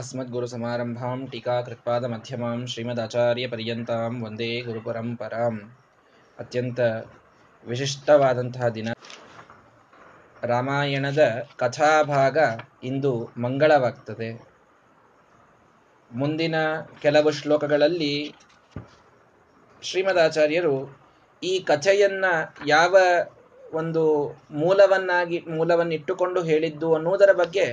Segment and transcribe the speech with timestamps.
[0.00, 5.56] अस्मद्गुरुसमारम्भां टीकाकृत्पादमध्यमां ಶ್ರೀಮದಾಚಾರ್ಯಪರ್ಯಂತಾಂ ವಂದೇ ಗುರುಪರಂಪರಾಂ
[6.38, 6.80] ಅತ್ಯಂತ
[7.66, 8.88] ವಿಶಿಷ್ಟವಾದಂತಹ ದಿನ
[10.42, 11.22] ರಾಮಾಯಣದ
[11.58, 12.38] ಕಥಾಭಾಗ
[12.84, 14.30] ಇಂದು ಮಂಗಳವಾಗ್ತದೆ
[16.10, 16.56] ಮುಂದಿನ
[17.02, 18.34] ಕೆಲವು ಶ್ಲೋಕಗಳಲ್ಲಿ
[19.82, 20.76] ಶ್ರೀಮದಾಚಾರ್ಯರು
[21.42, 22.26] ಈ ಕಥೆಯನ್ನ
[22.66, 22.96] ಯಾವ
[23.74, 24.02] ಒಂದು
[24.50, 27.66] ಮೂಲವನ್ನಾಗಿ ಮೂಲವನ್ನಿಟ್ಟುಕೊಂಡು ಹೇಳಿದ್ದು ಅನ್ನುವುದರ ಬಗ್ಗೆ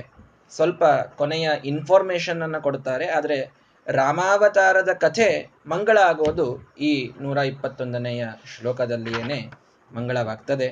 [0.49, 0.83] ಸ್ವಲ್ಪ
[1.17, 3.37] ಕೊನೆಯ ಇನ್ಫಾರ್ಮೇಶನ್ ಅನ್ನು ಕೊಡ್ತಾರೆ ಆದರೆ
[3.87, 5.27] ರಾಮಾವತಾರದ ಕಥೆ
[5.67, 6.47] ಮಂಗಳ ಆಗೋದು
[6.79, 9.39] ಈ ನೂರ ಇಪ್ಪತ್ತೊಂದನೆಯ ಶ್ಲೋಕದಲ್ಲಿಯೇ
[9.91, 10.67] ಮಂಗಳವಾಗ್ತದೆ.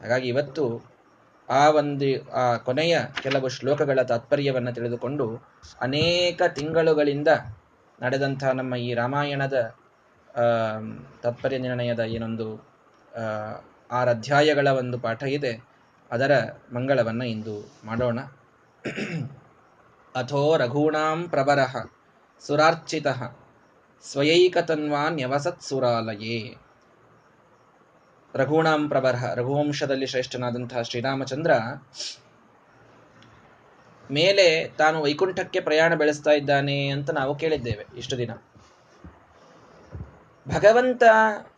[0.00, 0.64] ಹಾಗಾಗಿ ಇವತ್ತು
[1.48, 5.26] ಆ ಒಂದು, ಆ ಕೊನೆಯ ಕೆಲವು ಶ್ಲೋಕಗಳ ತಾತ್ಪರ್ಯವನ್ನು ತಿಳಿದುಕೊಂಡು
[5.80, 7.28] ಅನೇಕ ತಿಂಗಳುಗಳಿಂದ
[8.02, 9.58] ನಡೆದಂಥ ನಮ್ಮ ಈ ರಾಮಾಯಣದ
[11.22, 12.48] ತಾತ್ಪರ್ಯ ನಿರ್ಣಯದ ಏನೊಂದು
[13.90, 15.52] ಆರು ಅಧ್ಯಾಯಗಳ ಒಂದು ಪಾಠ ಇದೆ.
[16.10, 16.32] ಅದರ
[16.74, 17.54] ಮಂಗಳವನ್ನು ಇಂದು
[17.84, 18.18] ಮಾಡೋಣ.
[20.14, 21.58] ಅಥೋ ರಘೂಣಾಂ ಪ್ರಬರ
[22.46, 23.06] ಸುರಾರ್ಚಿತ
[24.02, 26.56] ಸ್ವಯೈಕತನ್ವಾನ್ಯವಸತ್ ಸುರಾಲಯೇ
[28.34, 31.52] ರಘೂಣಾಂ ಪ್ರಬರ ರಘುವಂಶದಲ್ಲಿ ಶ್ರೇಷ್ಠನಾದಂತಹ ಶ್ರೀರಾಮಚಂದ್ರ,
[34.10, 38.30] ಮೇಲೆ ತಾನು ವೈಕುಂಠಕ್ಕೆ ಪ್ರಯಾಣ ಬೆಳೆಸ್ತಾ ಇದ್ದಾನೆ ಅಂತ ನಾವು ಕೇಳಿದ್ದೇವೆ ಇಷ್ಟು ದಿನ.
[40.46, 41.02] ಭಗವಂತ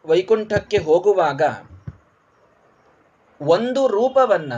[0.07, 1.43] ವೈಕುಂಠಕ್ಕೆ ಹೋಗುವಾಗ
[3.41, 4.53] ಒಂದು ರೂಪವನ್ನ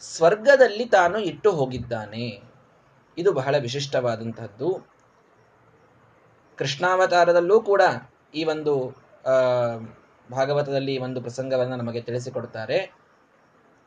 [0.00, 2.42] ಸ್ವರ್ಗದಲ್ಲಿ ತಾನು ಇಟ್ಟು ಹೋಗಿದ್ದಾನೆ.
[3.18, 4.68] ಇದು ಬಹಳ ವಿಶಿಷ್ಟವಾದಂತಹದ್ದು
[6.58, 7.82] ಕೃಷ್ಣಾವತಾರದಲ್ಲೂ ಕೂಡ
[8.34, 8.74] ಈ ಒಂದು
[10.30, 12.78] ಭಾಗವತದಲ್ಲಿ ಈ ಒಂದು ಪ್ರಸಂಗವನ್ನು ನಮಗೆ ತಿಳಿಸಿಕೊಡ್ತಾರೆ.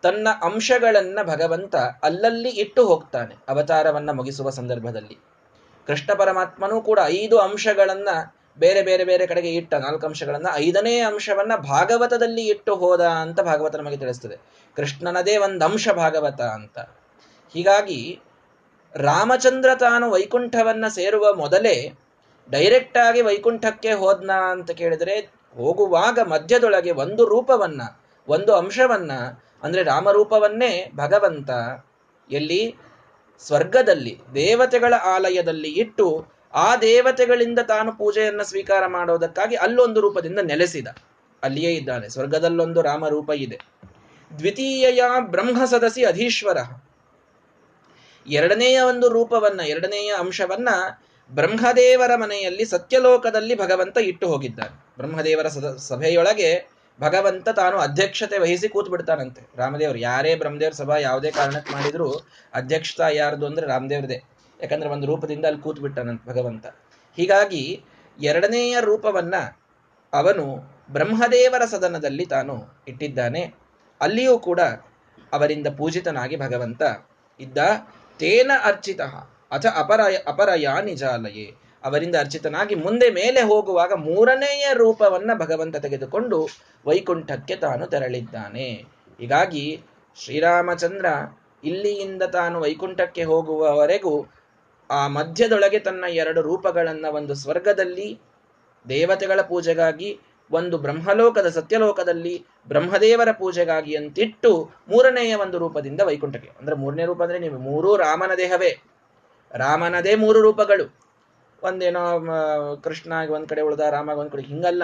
[0.02, 5.17] ತನ್ನ ಅಂಶಗಳನ್ನ ಭಗವಂತ ಅಲ್ಲಲ್ಲಿ ಇಟ್ಟು ಹೋಗ್ತಾನೆ ಅವತಾರವನ್ನ ಮುಗಿಸುವ ಸಂದರ್ಭದಲ್ಲಿ.
[5.87, 8.09] ಕೃಷ್ಣ ಪರಮಾತ್ಮನೂ ಕೂಡ ಐದು ಅಂಶಗಳನ್ನ
[8.58, 13.97] ಬೇರೆ ಬೇರೆ ಬೇರೆ ಕಡೆಗೆ ಇಟ್ಟ ನಾಲ್ಕು ಅಂಶಗಳನ್ನ ಐದನೇ ಅಂಶವನ್ನ ಭಾಗವತದಲ್ಲಿ ಇಟ್ಟು ಹೋದ ಅಂತ ಭಾಗವತ ನಮಗೆ
[13.97, 14.38] ತಿಳಿಸ್ತದೆ.
[14.75, 16.80] ಕೃಷ್ಣನದೇ ಒಂದು ಅಂಶ ಭಾಗವತ ಅಂತ.
[17.53, 18.20] ಹೀಗಾಗಿ
[18.95, 22.00] ರಾಮಚಂದ್ರ ತಾನು ವೈಕುಂಠವನ್ನ ಸೇರುವ ಮೊದಲೇ
[22.50, 27.81] ಡೈರೆಕ್ಟ್ ಆಗಿ ವೈಕುಂಠಕ್ಕೆ ಹೋದ್ನ ಅಂತ ಕೇಳಿದ್ರೆ ಹೋಗುವಾಗ ಮಧ್ಯದೊಳಗೆ ಒಂದು ರೂಪವನ್ನ,
[28.27, 29.11] ಒಂದು ಅಂಶವನ್ನ,
[29.64, 31.49] ಅಂದ್ರೆ ರಾಮರೂಪವನ್ನೇ ಭಗವಂತ
[32.31, 32.76] ಎಲ್ಲಿ?
[33.39, 40.87] ಸ್ವರ್ಗದಲ್ಲಿ, ದೇವತೆಗಳ ಆಲಯದಲ್ಲಿ ಇಟ್ಟು ಆ ದೇವತೆಗಳಿಂದ ತಾನು ಪೂಜೆಯನ್ನ ಸ್ವೀಕಾರ ಮಾಡೋದಕ್ಕಾಗಿ ಅಲ್ಲೊಂದು ರೂಪದಿಂದ ನೆಲೆಸಿದ.
[41.43, 42.10] ಅಲ್ಲಿಯೇ ಇದ್ದಾನೆ.
[42.10, 43.60] ಸ್ವರ್ಗದಲ್ಲೊಂದು ರಾಮರೂಪ ಇದೆ.
[44.39, 46.58] ದ್ವಿತೀಯ ಬ್ರಹ್ಮ ಸದಸಿ ಅಧೀಶ್ವರ.
[48.27, 50.70] ಎರಡನೆಯ ಒಂದು ರೂಪವನ್ನ, ಎರಡನೆಯ ಅಂಶವನ್ನ
[51.30, 54.86] ಬ್ರಹ್ಮದೇವರ ಮನೆಯಲ್ಲಿ ಸತ್ಯಲೋಕದಲ್ಲಿ ಭಗವಂತ ಇಟ್ಟು ಹೋಗಿದ್ದಾನೆ.
[54.98, 61.73] ಬ್ರಹ್ಮದೇವರ ಸದ, ಸಭೆಯೊಳಗೆ ಭಗವಂತ ತಾನು ಅಧ್ಯಕ್ಷತೆ ವಹಿಸಿ ಕೂತ್ ಬಿಡ್ತಾನಂತೆ ರಾಮದೇವರು ಯಾರೇ ಬ್ರಹ್ಮದೇವ್ರ ಸಭಾ ಯಾವುದೇ ಕಾರಣಕ್ಕೆ
[61.73, 64.23] ಮಾಡಿದ್ರು ಅಧ್ಯಕ್ಷತಾ ಯಾರ್ದು ಅಂದ್ರೆ ರಾಮದೇವ್ರದೇ.
[64.61, 66.65] ಯಾಕಂದ್ರೆ ಒಂದು ರೂಪದಿಂದ ಅಲ್ಲಿ ಕೂತ್ ಬಿಟ್ಟನ ಭಗವಂತ.
[67.17, 67.83] ಹೀಗಾಗಿ
[68.21, 69.36] ಎರಡನೆಯ ರೂಪವನ್ನ
[70.14, 70.45] ಅವನು
[70.92, 72.55] ಬ್ರಹ್ಮದೇವರ ಸದನದಲ್ಲಿ ತಾನು
[72.87, 73.53] ಇಟ್ಟಿದ್ದಾನೆ.
[74.02, 74.59] ಅಲ್ಲಿಯೂ ಕೂಡ
[75.33, 76.81] ಅವರಿಂದ ಪೂಜಿತನಾಗಿ ಭಗವಂತ
[77.39, 77.58] ಇದ್ದ
[78.19, 79.02] ತೇನ ಅರ್ಚಿತ
[79.52, 86.48] ಅಥ ಅಪರಯ ಅಪರಯ ನಿಜಾಲಯೇ ಅವರಿಂದ ಅರ್ಚಿತನಾಗಿ ಮುಂದೆ ಮೇಲೆ ಹೋಗುವಾಗ ಮೂರನೆಯ ರೂಪವನ್ನ ಭಗವಂತ ತೆಗೆದುಕೊಂಡು
[86.86, 88.86] ವೈಕುಂಠಕ್ಕೆ ತಾನು ತೆರಳಿದ್ದಾನೆ.
[89.19, 89.81] ಹೀಗಾಗಿ
[90.15, 91.05] ಶ್ರೀರಾಮಚಂದ್ರ
[91.64, 94.25] ಇಲ್ಲಿಯಿಂದ ತಾನು ವೈಕುಂಠಕ್ಕೆ ಹೋಗುವವರೆಗೂ
[94.92, 98.22] ಆ ಮಧ್ಯದೊಳಗೆ ತನ್ನ ಎರಡು ರೂಪಗಳನ್ನ ಒಂದು ಸ್ವರ್ಗದಲ್ಲಿ
[98.89, 100.20] ದೇವತೆಗಳ ಪೂಜೆಗಾಗಿ,
[100.52, 106.49] ಒಂದು ಬ್ರಹ್ಮಲೋಕದ ಸತ್ಯಲೋಕದಲ್ಲಿ ಬ್ರಹ್ಮದೇವರ ಪೂಜೆಗಾಗಿ ಅಂತಿಟ್ಟು ಮೂರನೆಯ ಒಂದು ರೂಪದಿಂದ ವೈಕುಂಠಕ್ಕೆ.
[106.60, 108.82] ಅಂದ್ರೆ ಮೂರನೇ ರೂಪ ಅಂದ್ರೆ ನೀವು ಮೂರೂ ರಾಮನ ದೇಹವೇ.
[109.52, 110.99] ರಾಮನದೇ ಮೂರು ರೂಪಗಳು.
[111.64, 112.26] ಒಂದೇನೋ
[112.83, 114.83] ಕೃಷ್ಣ ಒಂದ್ ಕಡೆ ಉಳಿದ ರಾಮ ಒಂದ್ ಕಡೆ ಹಿಂಗಲ್ಲ.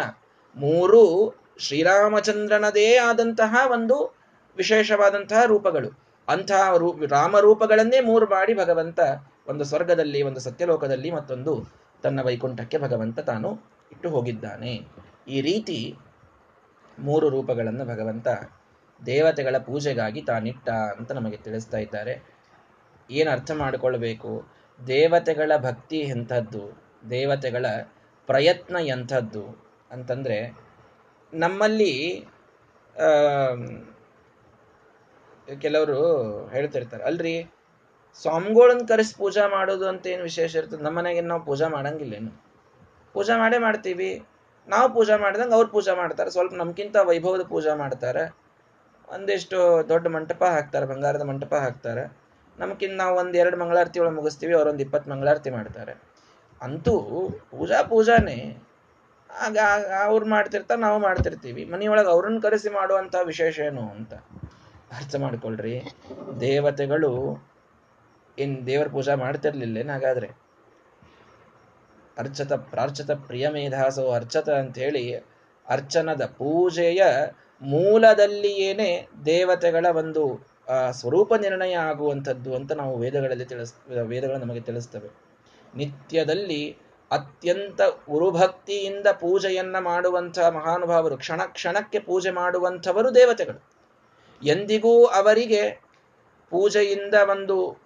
[0.55, 4.15] ಮೂರು ಶ್ರೀರಾಮಚಂದ್ರನದೇ ಆದಂತಹ ಒಂದು
[4.57, 5.99] ವಿಶೇಷವಾದಂತಹ ರೂಪಗಳು.
[6.27, 8.99] ಅಂತಹ ರೂ ರಾಮರೂಪಗಳನ್ನೇ ಮೂರು ಮಾಡಿ ಭಗವಂತ
[9.47, 11.65] ಒಂದು ಸ್ವರ್ಗದಲ್ಲಿ, ಒಂದು ಸತ್ಯಲೋಕದಲ್ಲಿ ಮತ್ತೊಂದು
[12.03, 13.59] ತನ್ನ ವೈಕುಂಠಕ್ಕೆ ಭಗವಂತ ತಾನು
[13.91, 14.87] ಇಟ್ಟು ಹೋಗಿದ್ದಾನೆ.
[15.27, 15.95] ಈ ರೀತಿ
[16.99, 18.27] ಮೂರು ರೂಪಗಳನ್ನು ಭಗವಂತ
[19.05, 22.35] ದೇವತೆಗಳ ಪೂಜೆಗಾಗಿ ತಾನಿಟ್ಟ ಅಂತ ನಮಗೆ ತಿಳಿಸ್ತಾ ಇದ್ದಾರೆ.
[23.11, 24.45] ಏನು ಅರ್ಥ ಮಾಡಿಕೊಳ್ಬೇಕು?
[24.87, 26.83] ದೇವತೆಗಳ ಭಕ್ತಿ ಎಂಥದ್ದು?
[27.09, 27.65] ದೇವತೆಗಳ
[28.25, 29.65] ಪ್ರಯತ್ನ ಎಂಥದ್ದು?
[29.91, 30.57] ಅಂತಂದರೆ,
[31.33, 32.25] ನಮ್ಮಲ್ಲಿ
[35.61, 35.99] ಕೆಲವರು
[36.47, 37.54] ಹೇಳ್ತಿರ್ತಾರೆ, ಅಲ್ರಿ?
[38.21, 40.83] ಸ್ವಾಮಿಗಳನ್ನ ಕರೆಸಿ ಪೂಜಾ ಮಾಡೋದು ಅಂತ ಏನು ವಿಶೇಷ ಇರ್ತದೆ?
[40.83, 42.43] ನಮ್ಮ ಮನೆಗೆ ನಾವು ಪೂಜಾ ಮಾಡಂಗಿಲ್ಲೇನು.
[43.13, 44.23] ಪೂಜಾ ಮಾಡೇ ಮಾಡ್ತೀವಿ.
[44.67, 46.29] ನಾವು ಪೂಜಾ ಮಾಡಿದಂಗೆ ಅವ್ರು ಪೂಜಾ ಮಾಡ್ತಾರೆ.
[46.29, 48.35] ಸ್ವಲ್ಪ ನಮ್ಗಿಂತ ವೈಭವದ ಪೂಜಾ ಮಾಡ್ತಾರೆ.
[49.07, 52.17] ಒಂದಿಷ್ಟು ದೊಡ್ಡ ಮಂಟಪ ಹಾಕ್ತಾರೆ, ಬಂಗಾರದ ಮಂಟಪ ಹಾಕ್ತಾರೆ.
[52.59, 55.93] ನಮ್ಗಿಂತ ನಾವು ಒಂದು ಎರಡು ಮಂಗಳಾರತಿ ಒಳಗೆ ಮುಗಿಸ್ತೀವಿ ಅವ್ರೊಂದು ಇಪ್ಪತ್ತು ಮಂಗಳಾರತಿ ಮಾಡ್ತಾರೆ.
[56.61, 56.99] ಅಂತೂ
[57.51, 58.57] ಪೂಜಾ ಪೂಜಾನೇ.
[59.41, 59.57] ಆಗ
[60.05, 61.65] ಅವ್ರು ಮಾಡ್ತಿರ್ತಾರೆ, ನಾವು ಮಾಡ್ತಿರ್ತೀವಿ.
[61.65, 64.13] ಮನೆಯೊಳಗೆ ಅವ್ರನ್ನ ಕರೆಸಿ ಮಾಡುವಂತ ವಿಶೇಷ ಏನು ಅಂತ?
[64.95, 65.81] ಅರ್ಥ ಮಾಡ್ಕೊಳ್ರಿ.
[66.41, 67.11] ದೇವತೆಗಳು
[68.39, 70.27] ಏನ್ ದೇವರ ಪೂಜಾ ಮಾಡ್ತಿರ್ಲಿಲ್ಲ ಹಾಗಾದ್ರೆ
[72.17, 75.15] ಅರ್ಚತ, ಪ್ರಾರ್ಚತ ಪ್ರಿಯ ಮೇಧಾಸೋ ಅರ್ಚತ ಅಂತ ಹೇಳಿ
[75.67, 77.03] ಅರ್ಚನದ ಪೂಜೆಯ
[77.61, 80.47] ಮೂಲದಲ್ಲಿಯೇನೆ ದೇವತೆಗಳ ಒಂದು
[80.91, 85.09] ಸ್ವರೂಪ ನಿರ್ಣಯ ಆಗುವಂಥದ್ದು ಅಂತ ನಾವು ವೇದಗಳಲ್ಲಿ ತಿಳಿಸ್, ವೇದಗಳು ನಮಗೆ ತಿಳಿಸ್ತವೆ.
[85.75, 86.77] ನಿತ್ಯದಲ್ಲಿ
[87.11, 93.59] ಅತ್ಯಂತ ಉರುಭಕ್ತಿಯಿಂದ ಪೂಜೆಯನ್ನ ಮಾಡುವಂತಹ ಮಹಾನುಭಾವರು, ಕ್ಷಣ ಕ್ಷಣಕ್ಕೆ ಪೂಜೆ ಮಾಡುವಂಥವರು ದೇವತೆಗಳು.
[94.45, 95.81] ಎಂದಿಗೂ ಅವರಿಗೆ
[96.49, 97.84] ಪೂಜೆಯಿಂದ ಒಂದು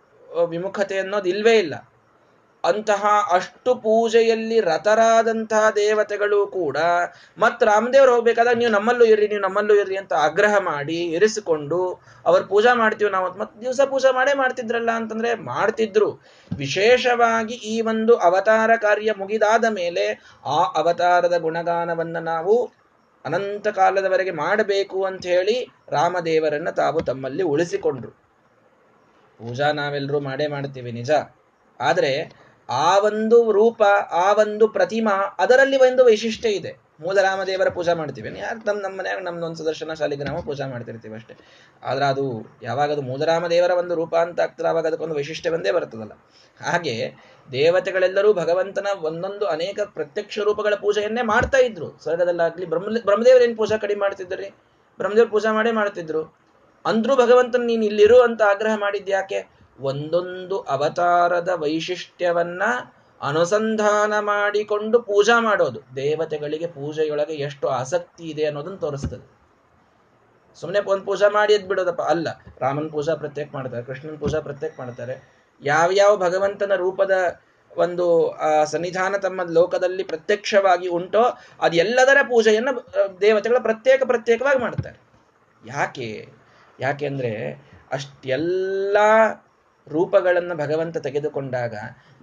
[0.50, 1.76] ವಿಮುಖತೆ ಅನ್ನೋದು ಇಲ್ವೇ ಇಲ್ಲ.
[2.64, 6.78] ಅಂತಹ ಅಷ್ಟು ಪೂಜೆಯಲ್ಲಿ ರತರಾದಂತಹ ದೇವತೆಗಳು ಕೂಡ,
[7.38, 11.80] ಮತ್ ರಾಮದೇವ್ರು ಹೋಗ್ಬೇಕಾದಾಗ ನೀವು ನಮ್ಮಲ್ಲೂ ಇರ್ರಿ, ನೀವು ನಮ್ಮಲ್ಲೂ ಇರ್ರಿ ಅಂತ ಆಗ್ರಹ ಮಾಡಿ ಇರಿಸಿಕೊಂಡು
[12.26, 16.10] ಅವ್ರು ಪೂಜಾ ಮಾಡ್ತೀವಿ ನಾವು ಮತ್ತೆ ದಿವಸ ಪೂಜಾ ಮಾಡೇ ಮಾಡ್ತಿದ್ರಲ್ಲ ಅಂತಂದ್ರೆ ಮಾಡ್ತಿದ್ರು.
[16.58, 20.06] ವಿಶೇಷವಾಗಿ ಈ ಒಂದು ಅವತಾರ ಕಾರ್ಯ ಮುಗಿದಾದ ಮೇಲೆ
[20.46, 22.56] ಆ ಅವತಾರದ ಗುಣಗಾನವನ್ನ ನಾವು
[23.26, 28.29] ಅನಂತ ಕಾಲದವರೆಗೆ ಮಾಡಬೇಕು ಅಂತ ಹೇಳಿ ರಾಮದೇವರನ್ನ ತಾವು ತಮ್ಮಲ್ಲಿ ಉಳಿಸಿಕೊಂಡ್ರು.
[29.40, 31.12] ಪೂಜಾ ನಾವೆಲ್ಲರೂ ಮಾಡೇ ಮಾಡ್ತೀವಿ, ನಿಜ.
[31.80, 32.34] ಆದರೆ
[32.70, 36.90] ಆ ಒಂದು ರೂಪ, ಆ ಒಂದು ಪ್ರತಿಮಾ ಅದರಲ್ಲಿ ಒಂದು ವೈಶಿಷ್ಟ್ಯ ಇದೆ.
[37.00, 38.40] ಮೂಲ ರಾಮದೇವರ ಪೂಜಾ ಮಾಡ್ತೀವಿ.
[38.40, 39.92] ಯಾರು ನಮ್ಮ ನಮ್ಮ ಮನೆಯಾಗ ನಮ್ದೊಂದು ಸುದರ್ಶನ
[40.24, 41.34] ನಾವು ಪೂಜಾ ಮಾಡ್ತಿರ್ತೀವಿ ಅಷ್ಟೇ.
[41.84, 46.12] ಆದ್ರೆ ಅದು ಯಾವಾಗ ಅದು ಮೂಲರಾಮದೇವರ ಒಂದು ರೂಪ ಅಂತ ಆಗ್ತದೆ ಆವಾಗ ಅದಕ್ಕೊಂದು ವೈಶಿಷ್ಟ್ಯ ಬಂದೇ ಬರ್ತದಲ್ಲ.
[46.64, 47.14] ಹಾಗೆ
[47.52, 52.00] ದೇವತೆಗಳೆಲ್ಲರೂ ಭಗವಂತನ ಒಂದೊಂದು ಅನೇಕ ಪ್ರತ್ಯಕ್ಷ ರೂಪಗಳ ಪೂಜೆಯನ್ನೇ ಮಾಡ್ತಾ ಇದ್ರು.
[52.04, 54.50] ಸ್ವರ್ಗದಲ್ಲಾಗ್ಲಿ ಬ್ರಹ್ಮ ಬ್ರಹ್ಮದೇವರೇನು ಪೂಜಾ ಕಡಿಮೆ ಮಾಡ್ತಿದ್ರಿ?
[54.98, 56.39] ಬ್ರಹ್ಮದೇವ್ರ ಪೂಜಾ ಮಾಡೇ ಮಾಡ್ತಿದ್ರು.
[56.86, 62.64] ಅಂದ್ರೂ ಭಗವಂತನ ನೀನು ಇಲ್ಲಿರು ಅಂತ ಆಗ್ರಹ ಮಾಡಿದ್ಯಾಕೆ ಒಂದೊಂದು ಅವತಾರದ ವೈಶಿಷ್ಟ್ಯವನ್ನ
[63.22, 65.80] ಅನುಸಂಧಾನ ಮಾಡಿಕೊಂಡು ಪೂಜಾ ಮಾಡೋದು.
[65.96, 69.40] ದೇವತೆಗಳಿಗೆ ಪೂಜೆಯೊಳಗೆ ಎಷ್ಟು ಆಸಕ್ತಿ ಇದೆ ಅನ್ನೋದನ್ನ ತೋರಿಸ್ತದೆ.
[70.56, 72.28] ಸುಮ್ಮನೆ ಒಂದು ಪೂಜಾ ಮಾಡಿ ಎದ್ ಬಿಡೋದಪ್ಪ, ಅಲ್ಲ.
[72.60, 75.40] ರಾಮನ್ ಪೂಜಾ ಪ್ರತ್ಯೇಕ ಮಾಡ್ತಾರೆ, ಕೃಷ್ಣನ್ ಪೂಜಾ ಪ್ರತ್ಯೇಕ ಮಾಡ್ತಾರೆ.
[75.62, 77.12] ಯಾವ್ಯಾವ ಭಗವಂತನ ರೂಪದ
[77.78, 82.88] ಒಂದು, ಆ, ಸನ್ನಿಧಾನ ತಮ್ಮ ಲೋಕದಲ್ಲಿ ಪ್ರತ್ಯಕ್ಷವಾಗಿ ಉಂಟೋ ಅದೆಲ್ಲದರ ಪೂಜೆಯನ್ನು
[83.22, 85.00] ದೇವತೆಗಳ ಪ್ರತ್ಯೇಕ ಪ್ರತ್ಯೇಕವಾಗಿ ಮಾಡ್ತಾರೆ.
[85.66, 86.39] ಯಾಕೆ?
[86.82, 87.62] ಯಾಕೆ ಅಂದ್ರೆ
[87.92, 88.98] ಅಷ್ಟೆಲ್ಲ
[89.88, 91.76] ರೂಪಗಳನ್ನು ಭಗವಂತ ತೆಗೆದುಕೊಂಡಾಗ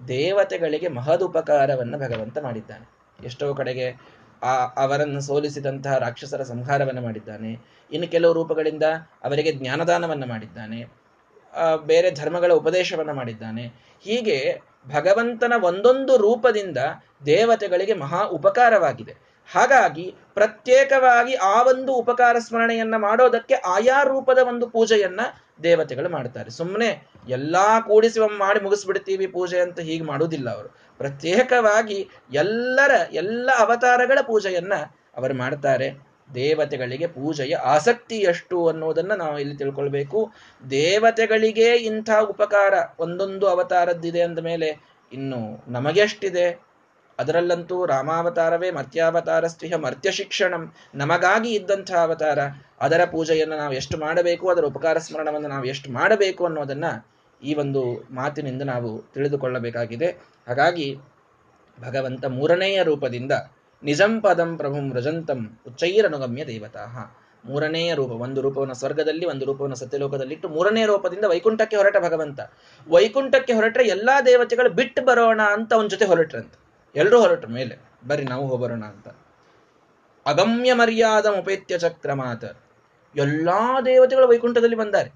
[0.07, 2.85] ದೇವತೆಗಳಿಗೆ ಮಹದುಪಕಾರವನ್ನು ಭಗವಂತ ಮಾಡಿದ್ದಾನೆ.
[3.25, 7.57] ಎಷ್ಟೋ ಕಡೆಗೆ ಆ ಅವರನ್ನು ಸೋಲಿಸಿದಂತಹ ರಾಕ್ಷಸರ ಸಂಹಾರವನ್ನು ಮಾಡಿದ್ದಾನೆ.
[7.91, 8.83] ಇನ್ನು ಕೆಲವು ರೂಪಗಳಿಂದ
[9.23, 10.85] ಅವರಿಗೆ ಜ್ಞಾನದಾನವನ್ನು ಮಾಡಿದ್ದಾನೆ.
[11.85, 13.73] ಬೇರೆ ಧರ್ಮಗಳ ಉಪದೇಶವನ್ನು ಮಾಡಿದ್ದಾನೆ.
[14.01, 16.77] ಹೀಗೆ ಭಗವಂತನ ಒಂದೊಂದು ರೂಪದಿಂದ
[17.25, 19.26] ದೇವತೆಗಳಿಗೆ ಮಹಾ ಉಪಕಾರವಾಗಿದೆ.
[19.53, 25.19] ಹಾಗಾಗಿ ಪ್ರತ್ಯೇಕವಾಗಿ ಆ ಒಂದು ಉಪಕಾರ ಸ್ಮರಣೆಯನ್ನ ಮಾಡೋದಕ್ಕೆ ಆಯಾ ರೂಪದ ಒಂದು ಪೂಜೆಯನ್ನ
[25.63, 26.49] ದೇವತೆಗಳು ಮಾಡ್ತಾರೆ.
[26.49, 30.69] ಸುಮ್ಮನೆ ಎಲ್ಲಾ ಕೂಡಿಸಿ ಒಮ್ಮೆ ಮಾಡಿ ಮುಗಿಸ್ಬಿಡ್ತೀವಿ ಪೂಜೆ ಅಂತ ಹೀಗೆ ಮಾಡುವುದಿಲ್ಲ ಅವರು.
[30.97, 34.73] ಪ್ರತ್ಯೇಕವಾಗಿ ಎಲ್ಲರ, ಎಲ್ಲ ಅವತಾರಗಳ ಪೂಜೆಯನ್ನ
[35.17, 36.07] ಅವರು ಮಾಡ್ತಾರೆ.
[36.35, 40.33] ದೇವತೆಗಳಿಗೆ ಪೂಜೆಯ ಆಸಕ್ತಿ ಎಷ್ಟು ಅನ್ನೋದನ್ನ ನಾವು ಇಲ್ಲಿ ತಿಳ್ಕೊಳ್ಬೇಕು.
[40.71, 46.66] ದೇವತೆಗಳಿಗೆ ಇಂಥ ಉಪಕಾರ ಒಂದೊಂದು ಅವತಾರದ್ದಿದೆ ಅಂದ ಮೇಲೆ ಇನ್ನು ನಮಗೆಷ್ಟಿದೆ?
[47.19, 52.39] ಅದರಲ್ಲಂತೂ ರಾಮಾವತಾರವೇ ಮರ್ತ್ಯಾವತಾರ ಸ್ತ್ರೀಹ ಮರ್ತ್ಯ ಶಿಕ್ಷಣಂ ನಮಗಾಗಿ ಇದ್ದಂಥ ಅವತಾರ.
[52.81, 56.85] ಅದರ ಪೂಜೆಯನ್ನು ನಾವು ಎಷ್ಟು ಮಾಡಬೇಕು, ಅದರ ಉಪಕಾರ ಸ್ಮರಣವನ್ನು ನಾವು ಎಷ್ಟು ಮಾಡಬೇಕು ಅನ್ನೋದನ್ನ
[57.43, 60.07] ಈ ಒಂದು ಮಾತಿನಿಂದ ನಾವು ತಿಳಿದುಕೊಳ್ಳಬೇಕಾಗಿದೆ.
[60.47, 60.95] ಹಾಗಾಗಿ
[61.79, 63.31] ಭಗವಂತ ಮೂರನೆಯ ರೂಪದಿಂದ
[63.83, 67.13] ನಿಜಂ ಪದಂ ಪ್ರಭುಂ ರಜಂತಂ ಉಚ್ಚೈರನುಗಮ್ಯ ದೇವತಾ.
[67.45, 72.39] ಮೂರನೆಯ ರೂಪ, ಒಂದು ರೂಪವನ್ನು ಸ್ವರ್ಗದಲ್ಲಿ, ಒಂದು ರೂಪವನ್ನು ಸತ್ಯಲೋಕದಲ್ಲಿಟ್ಟು ಮೂರನೇ ರೂಪದಿಂದ ವೈಕುಂಠಕ್ಕೆ ಹೊರಟ ಭಗವಂತ.
[72.89, 76.53] ವೈಕುಂಠಕ್ಕೆ ಹೊರಟ್ರೆ ಎಲ್ಲಾ ದೇವತೆಗಳು ಬಿಟ್ಟು ಬರೋಣ ಅಂತ ಅವನ ಜೊತೆ ಹೊರಟ್ರಂತ.
[76.97, 77.77] ಎಲ್ಲರೂ ಹೊರಟ್ರ ಮೇಲೆ
[78.07, 79.07] ಬರ್ರಿ ನಾವು ಹೋಗೋಣ ಅಂತ.
[80.25, 82.43] ಅಗಮ್ಯ ಮರ್ಯಾದ ಉಪೇತ್ಯ ಚಕ್ರಮಾತ.
[83.15, 85.11] ಎಲ್ಲಾ ದೇವತೆಗಳು ವೈಕುಂಠದಲ್ಲಿ ಬಂದಾರೆ.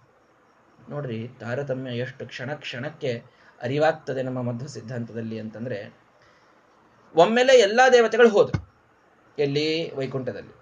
[0.90, 3.24] ನೋಡ್ರಿ, ತಾರತಮ್ಯ ಎಷ್ಟು ಕ್ಷಣ ಕ್ಷಣಕ್ಕೆ
[3.62, 5.94] ಅರಿವಾಗ್ತದೆ ನಮ್ಮ ಮಧ್ವ ಸಿದ್ಧಾಂತದಲ್ಲಿ ಅಂತಂದ್ರೆ,
[7.16, 8.70] ಒಮ್ಮೆಲೆ ಎಲ್ಲಾ ದೇವತೆಗಳು ಹೋದ್ರು,
[9.40, 9.96] ಎಲ್ಲಿ?
[9.96, 10.56] ವೈಕುಂಠದಲ್ಲಿ.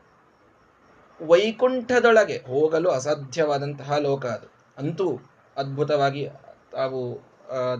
[1.25, 4.47] ವೈಕುಂಠದೊಳಗೆ ಹೋಗಲು ಅಸಾಧ್ಯವಾದಂತಹ ಲೋಕ ಅದು.
[4.77, 5.19] ಅಂತೂ
[5.57, 6.29] ಅದ್ಭುತವಾಗಿ
[6.71, 7.29] ತಾವು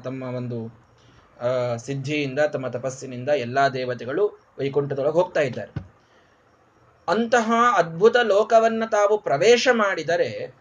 [0.03, 0.78] ತಮ್ಮ ಒಂದು
[1.77, 5.89] ಸಿದ್ಧಿಯಿಂದ ತಮ್ಮ ತಪಸ್ಸಿನಿಂದ ಎಲ್ಲಾ ದೇವತೆಗಳು ವೈಕುಂಠದೊಳಗೆ ಹೋಗ್ತಾ ಇದ್ದಾರೆ.
[7.07, 10.53] ಅಂತಹ ಅದ್ಭುತ ಲೋಕವನ್ನ ತಾವು ಪ್ರವೇಶ ಮಾಡಿದರೆ,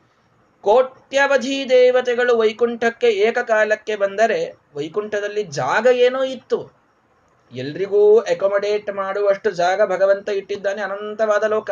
[0.61, 6.71] ಕೋಟ್ಯವಧಿ ದೇವತೆಗಳು ವೈಕುಂಠಕ್ಕೆ ಏಕಕಾಲಕ್ಕೆ ಬಂದರೆ ವೈಕುಂಠದಲ್ಲಿ ಜಾಗ ಏನೋ ಇತ್ತು.
[7.53, 11.71] ಎಲ್ರಿಗೂ ಅಕೊಮಡೇಟ್ ಮಾಡುವಷ್ಟು ಜಾಗ ಭಗವಂತ ಇಟ್ಟಿದ್ದಾನೆ, ಅನಂತವಾದ ಲೋಕ.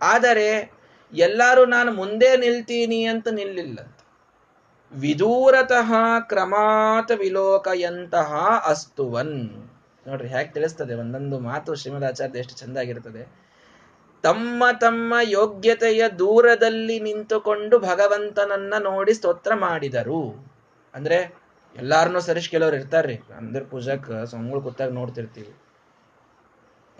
[0.00, 0.72] ಆದರೆ,
[1.12, 3.95] ಎಲ್ಲರೂ ನಾನು ಮುಂದೆ ನಿಲ್ತೀನಿ ಅಂತ ನಿಲ್ಲಿಲ್ಲ.
[4.92, 8.34] ವಿದೂರತಃ ಕ್ರಮಾತ್ ವಿಲೋಕಯಂತಹ
[8.66, 9.66] ಅಸ್ತುವನ್.
[10.06, 13.46] ನೋಡ್ರಿ ಹೇಗೆ ತಿಳಿಸ್ತದೆ, ಒಂದೊಂದು ಮಾತು ಶ್ರೀಮದಾಚಾರ್ಯ ಎಷ್ಟು ಚೆಂದಾಗಿರ್ತದೆ.
[14.22, 20.48] ತಮ್ಮ ತಮ್ಮ ಯೋಗ್ಯತೆಯ ದೂರದಲ್ಲಿ ನಿಂತುಕೊಂಡು ಭಗವಂತನನ್ನ ನೋಡಿ ಸ್ತೋತ್ರ ಮಾಡಿದರು.
[20.94, 21.34] ಅಂದ್ರೆ
[21.76, 23.20] ಎಲ್ಲಾರನ್ನೂ ಸರಿಶ್ ಕೆಲವ್ರು ಇರ್ತಾರ್ರಿ.
[23.36, 25.54] ಅಂದ್ರ ಪೂಜಾಕ್ ಸೊಂಗಳು ಕೂತಾಗ ನೋಡ್ತಿರ್ತೀವಿ.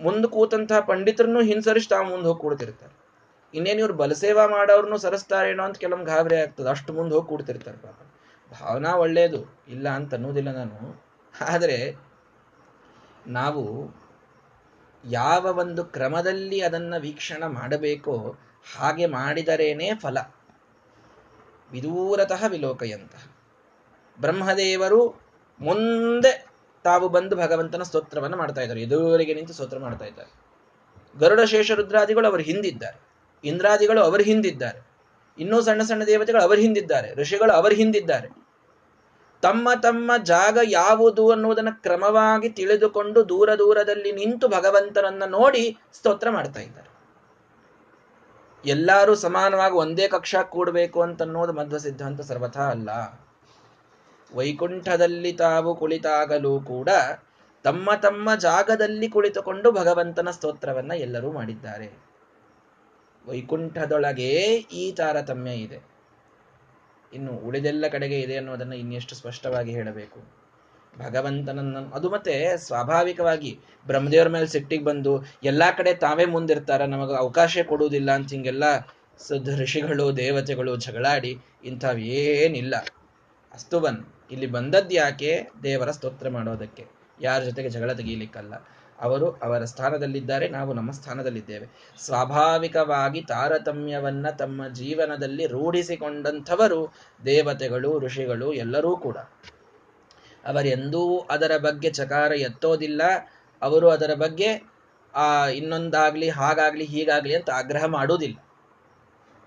[0.02, 3.05] ಮುಂದ್ ಕೂತಂತಹ ಪಂಡಿತರನ್ನು ಹಿಂಸರಿಸಿ ತಾವು ಮುಂದೆ ಹೋಗಿ ಕೂಡ್ತಿರ್ತಾರೆ
[3.55, 6.69] ಇನ್ನೇನು ಇವ್ರು ಬಲಸೇವಾ ಮಾಡೋರ್ನು ಸರಸ್ತಾರೇನೋ ಅಂತ ಕೆಲವೊಂದು ಗಾಬರಿ ಆಗ್ತದೆ.
[6.69, 7.99] ಅಷ್ಟು ಮುಂದೆ ಹೋಗಿ ಕೂಡ್ತಿರ್ತಾರೆ ಪಾಪ.
[8.61, 11.05] ಭಾವನಾ ಒಳ್ಳೆಯದು ಇಲ್ಲ ಅಂತ ಅನ್ನೋದಿಲ್ಲ ನಾನು.
[11.50, 11.95] ಆದರೆ
[13.26, 13.95] ನಾವು
[15.05, 18.37] ಯಾವ ಒಂದು ಕ್ರಮದಲ್ಲಿ ಅದನ್ನ ವೀಕ್ಷಣ ಮಾಡಬೇಕೋ
[18.76, 20.19] ಹಾಗೆ ಮಾಡಿದರೇನೇ ಫಲ.
[21.71, 23.37] ವಿದೂರತಃ ವಿಲೋಕಯಂತಹ
[24.21, 25.21] ಬ್ರಹ್ಮದೇವರು
[25.61, 26.47] ಮುಂದೆ
[26.85, 28.83] ತಾವು ಬಂದು ಭಗವಂತನ ಸ್ತೋತ್ರವನ್ನು ಮಾಡ್ತಾ ಇದ್ದಾರೆ.
[28.83, 30.31] ಎದುರಿಗೆ ನಿಂತು ಸ್ತೋತ್ರ ಮಾಡ್ತಾ ಇದ್ದಾರೆ.
[31.19, 33.05] ಗರುಡ ಶೇಷ ರುದ್ರಾದಿಗಳು ಅವರು ಹಿಂದಿದ್ದಾರೆ.
[33.47, 34.81] ಇಂದ್ರಾದಿಗಳು ಅವರ ಹಿಂದಿದ್ದಾರೆ.
[35.38, 37.15] ಇನ್ನೂ ಸಣ್ಣ ಸಣ್ಣ ದೇವತೆಗಳು ಅವರ ಹಿಂದಿದ್ದಾರೆ.
[37.15, 38.29] ಋಷಿಗಳು ಅವರ ಹಿಂದಿದ್ದಾರೆ.
[39.43, 46.97] ತಮ್ಮ ತಮ್ಮ ಜಾಗ ಯಾವುದು ಅನ್ನುವುದನ್ನು ಕ್ರಮವಾಗಿ ತಿಳಿದುಕೊಂಡು ದೂರ ದೂರದಲ್ಲಿ ನಿಂತು ಭಗವಂತನನ್ನ ನೋಡಿ ಸ್ತೋತ್ರ ಮಾಡ್ತಾ ಇದ್ದಾರೆ.
[48.65, 52.91] ಎಲ್ಲರೂ ಸಮಾನವಾಗಿ ಒಂದೇ ಕಕ್ಷಾ ಕೂಡಬೇಕು ಅಂತ ಅನ್ನೋದು ಮಧ್ವ ಸಿದ್ಧಾಂತ ಸರ್ವಥಾ ಅಲ್ಲ.
[54.35, 56.88] ವೈಕುಂಠದಲ್ಲಿ ತಾವು ಕುಳಿತಾಗಲೂ ಕೂಡ
[57.65, 62.15] ತಮ್ಮ ತಮ್ಮ ಜಾಗದಲ್ಲಿ ಕುಳಿತುಕೊಂಡು ಭಗವಂತನ ಸ್ತೋತ್ರವನ್ನ ಎಲ್ಲರೂ ಮಾಡಿದ್ದಾರೆ.
[63.28, 65.78] ವೈಕುಂಠದೊಳಗೆ ಈ ತಾರತಮ್ಯ ಇದೆ.
[67.14, 70.47] ಇನ್ನು ಉಳಿದೆಲ್ಲ ಕಡೆಗೆ ಇದೆ ಅನ್ನೋದನ್ನು ಇನ್ನೆಷ್ಟು ಸ್ಪಷ್ಟವಾಗಿ ಹೇಳಬೇಕು.
[70.99, 78.11] ಭಗವಂತನನ್ನ, ಅದು ಮತ್ತೆ ಸ್ವಾಭಾವಿಕವಾಗಿ ಬ್ರಹ್ಮದೇವರ ಮೇಲೆ ಸಿಟ್ಟಿಗೆ ಬಂದು ಎಲ್ಲಾ ಕಡೆ ತಾವೇ ಮುಂದಿರ್ತಾರ, ನಮಗೆ ಅವಕಾಶ ಕೊಡುವುದಿಲ್ಲ
[78.11, 78.64] ಅಂತ ಹಿಂಗೆಲ್ಲ
[79.18, 82.75] ಸದ್ ಋಷಿಗಳು, ದೇವತೆಗಳು ಜಗಳಾಡಿ ಇಂಥವೇನಿಲ್ಲ.
[83.52, 83.99] ಅಸ್ತುವನ್,
[84.30, 86.87] ಇಲ್ಲಿ ಬಂದದ್ದು ಯಾಕೆ ದೇವರ ಸ್ತೋತ್ರ ಮಾಡೋದಕ್ಕೆ?
[87.21, 88.54] ಯಾರ ಜೊತೆಗೆ ಜಗಳ ತೆಗೀಲಿಕ್ಕಲ್ಲ?
[89.00, 91.67] ಅವರು ಅವರ ಸ್ಥಾನದಲ್ಲಿದ್ದಾರೆ, ನಾವು ನಮ್ಮ ಸ್ಥಾನದಲ್ಲಿದ್ದೇವೆ.
[92.00, 99.17] ಸ್ವಾಭಾವಿಕವಾಗಿ ತಾರತಮ್ಯವನ್ನ ತಮ್ಮ ಜೀವನದಲ್ಲಿ ರೂಢಿಸಿಕೊಂಡಂಥವರು ದೇವತೆಗಳು, ಋಷಿಗಳು ಎಲ್ಲರೂ ಕೂಡ.
[100.47, 103.03] ಅವರೆಂದೂ ಅದರ ಬಗ್ಗೆ ಚಕಾರ ಎತ್ತೋದಿಲ್ಲ.
[103.62, 104.71] ಅವರು ಅದರ ಬಗ್ಗೆ,
[105.15, 108.37] ಆ, ಇನ್ನೊಂದಾಗ್ಲಿ, ಹಾಗಾಗ್ಲಿ, ಹೀಗಾಗ್ಲಿ ಅಂತ ಆಗ್ರಹ ಮಾಡೋದಿಲ್ಲ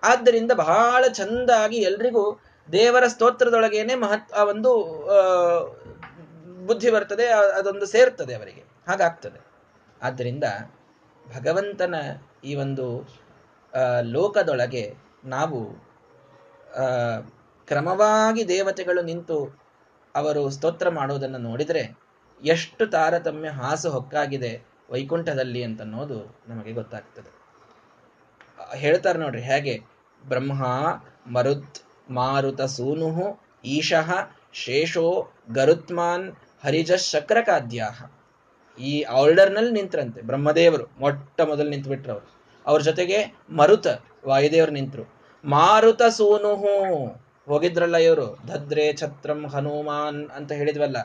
[0.04, 2.42] ಆದ್ದರಿಂದ ಬಹಳ ಚಂದಾಗಿ ಎಲ್ರಿಗೂ
[2.72, 4.88] ದೇವರ ಸ್ತೋತ್ರದೊಳಗೇನೆ ಮಹತ್ವ ಒಂದು
[6.66, 8.69] ಬುದ್ಧಿ ಬರ್ತದೆ, ಅದೊಂದು ಸೇರ್ತದೆ ಅವರಿಗೆ.
[8.90, 9.40] ಹಾಗಾಗ್ತದೆ.
[10.02, 10.44] ಆದ್ದರಿಂದ
[11.26, 11.96] ಭಗವಂತನ
[12.44, 12.86] ಈ ಒಂದು
[14.02, 14.84] ಲೋಕದೊಳಗೆ
[15.26, 15.60] ನಾವು
[17.68, 19.38] ಕ್ರಮವಾಗಿ ದೇವತೆಗಳು ನಿಂತು
[20.16, 21.84] ಅವರು ಸ್ತೋತ್ರ ಮಾಡುವುದನ್ನು ನೋಡಿದರೆ
[22.44, 24.52] ಎಷ್ಟು ತಾರತಮ್ಯ ಹಾಸು ಹೊಕ್ಕಾಗಿದೆ
[24.92, 27.32] ವೈಕುಂಠದಲ್ಲಿ ಅಂತನ್ನೋದು ನಮಗೆ ಗೊತ್ತಾಗ್ತದೆ.
[28.76, 29.76] ಹೇಳ್ತಾರೆ ನೋಡ್ರಿ ಹೇಗೆ?
[30.28, 30.64] ಬ್ರಹ್ಮ,
[31.28, 31.80] ಮರುತ್,
[32.10, 33.28] ಮಾರುತ, ಸೂನುಹು,
[33.66, 34.10] ಈಶಃ,
[34.54, 35.08] ಶೇಷೋ,
[35.52, 36.28] ಗರುತ್ಮಾನ್
[36.64, 38.06] ಹರಿಜ ಶಕ್ರಕಾದ್ಯಾಹ
[38.80, 43.88] ಈ ಆರ್ಡರ್ನಲ್ಲಿ ನಿಂತ್ರಂತೆ, ಬ್ರಹ್ಮದೇವರು, ಮೊಟ್ಟ ಮೊದಲು ನಿಂತು ಬಿಟ್ರು ಅವರು ಅವ್ರ ಜೊತೆಗೆ ಮರುತ
[44.26, 45.04] ವಾಯುದೇವರು ನಿಂತರು.
[45.46, 47.06] ಮಾರುತ ಸೂನುಹು
[47.46, 50.98] ಹೋಗಿದ್ರಲ್ಲ ಇವರು, ಧದ್ರೆ ಛತ್ರಂ ಹನುಮಾನ್ ಅಂತ ಹೇಳಿದ್ವಲ್ಲ.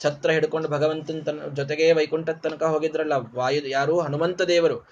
[0.00, 4.00] ಛತ್ರ ಹಿಡ್ಕೊಂಡು ಭಗವಂತನ ತನ್ನ ಜೊತೆಗೆ ವೈಕುಂಠ ತನಕ ಹೋಗಿದ್ರಲ್ಲ, ವಾಯು, ಯಾರು?
[4.00, 4.88] ಹನುಮಂತ ದೇವರು.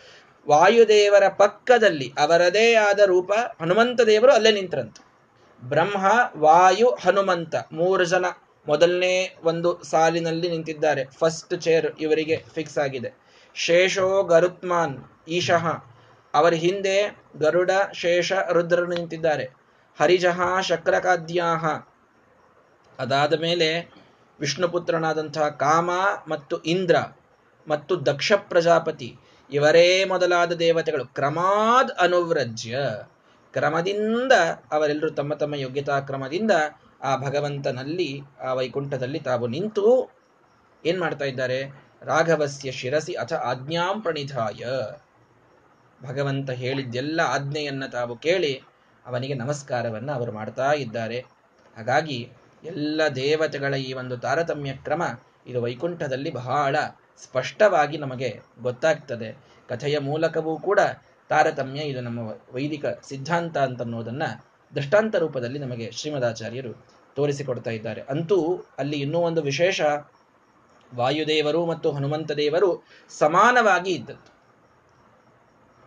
[0.48, 4.96] ವಾಯುದೇವರ ಪಕ್ಕದಲ್ಲಿ ಅವರದೇ ಆದ ರೂಪ ಹನುಮಂತ ದೇವರು ಅಲ್ಲೇ ನಿಂತ್ರಂತ.
[5.64, 8.24] ಬ್ರಹ್ಮ, ವಾಯು, ಹನುಮಂತ ಮೂರು ಜನ.
[8.66, 11.04] ಮೊದಲನೇ ಒಂದು ಸಾಲಿನಲ್ಲಿ ನಿಂತಿದ್ದಾರೆ.
[11.04, 13.10] ಫಸ್ಟ್ ಚೇರ್ ಇವರಿಗೆ ಫಿಕ್ಸ್ ಆಗಿದೆ.
[13.54, 14.96] ಶೇಷೋ ಗರುತ್ಮಾನ್
[15.28, 15.66] ಈಶಃ
[16.34, 19.44] ಅವರ ಹಿಂದೆ ಗರುಡ, ಶೇಷ, ರುದ್ರರು ನಿಂತಿದ್ದಾರೆ.
[19.98, 21.66] ಹರಿಜಃ ಶಕ್ರಕಾದ್ಯಾಹ.
[22.98, 23.94] ಅದಾದ ಮೇಲೆ
[24.40, 25.90] ವಿಷ್ಣುಪುತ್ರನಾದಂತಹ ಕಾಮ
[26.28, 26.96] ಮತ್ತು ಇಂದ್ರ
[27.68, 29.16] ಮತ್ತು ದಕ್ಷ ಪ್ರಜಾಪತಿ,
[29.52, 31.06] ಇವರೇ ಮೊದಲಾದ ದೇವತೆಗಳು.
[31.06, 32.78] ಕ್ರಮಾದ್ ಅನುವ್ರಜ್ಯ.
[33.52, 34.32] ಕ್ರಮದಿಂದ
[34.72, 36.50] ಅವರೆಲ್ಲರೂ ತಮ್ಮ ತಮ್ಮ ಯೋಗ್ಯತಾ ಕ್ರಮದಿಂದ
[37.00, 40.10] ಆ ಭಗವಂತನಲ್ಲಿ, ಆ ವೈಕುಂಠದಲ್ಲಿ ತಾವು ನಿಂತು
[40.84, 41.88] ಏನ್ ಮಾಡ್ತಾ ಇದ್ದಾರೆ?
[42.02, 44.64] ರಾಘವಸ್ಯ ಶಿರಸಿ ಅಥ ಆಜ್ಞಾಂ ಪ್ರಣಿಧಾಯ
[46.02, 48.62] ಭಗವಂತ ಹೇಳಿದ್ದೆಲ್ಲ ಆಜ್ಞೆಯನ್ನ ತಾವು ಕೇಳಿ
[49.06, 51.18] ಅವನಿಗೆ ನಮಸ್ಕಾರವನ್ನು ಅವರು ಮಾಡ್ತಾ ಇದ್ದಾರೆ.
[51.76, 52.32] ಹಾಗಾಗಿ
[52.64, 55.02] ಎಲ್ಲ ದೇವತೆಗಳ ಈ ಒಂದು ತಾರತಮ್ಯ ಕ್ರಮ
[55.46, 56.76] ಇದು ವೈಕುಂಠದಲ್ಲಿ ಬಹಳ
[57.16, 59.36] ಸ್ಪಷ್ಟವಾಗಿ ನಮಗೆ ಗೊತ್ತಾಗ್ತದೆ.
[59.68, 60.80] ಕಥೆಯ ಮೂಲಕವೂ ಕೂಡ
[61.28, 62.18] ತಾರತಮ್ಯ ಇದು ನಮ್ಮ
[62.52, 64.22] ವೈದಿಕ ಸಿದ್ಧಾಂತ ಅಂತನ್ನೋದನ್ನ
[64.74, 68.00] ದೃಷ್ಟಾಂತ ರೂಪದಲ್ಲಿ ನಮಗೆ ಶ್ರೀಮದಾಚಾರ್ಯರು ತೋರಿಸಿಕೊಡ್ತಾ ಇದ್ದಾರೆ.
[68.00, 69.80] ಅಂತೂ ಅಲ್ಲಿ ಇನ್ನೂ ಒಂದು ವಿಶೇಷ
[70.94, 74.38] ವಾಯುದೇವರು ಮತ್ತು ಹನುಮಂತ ದೇವರು ಸಮಾನವಾಗಿ ಇದ್ದದ್ದು.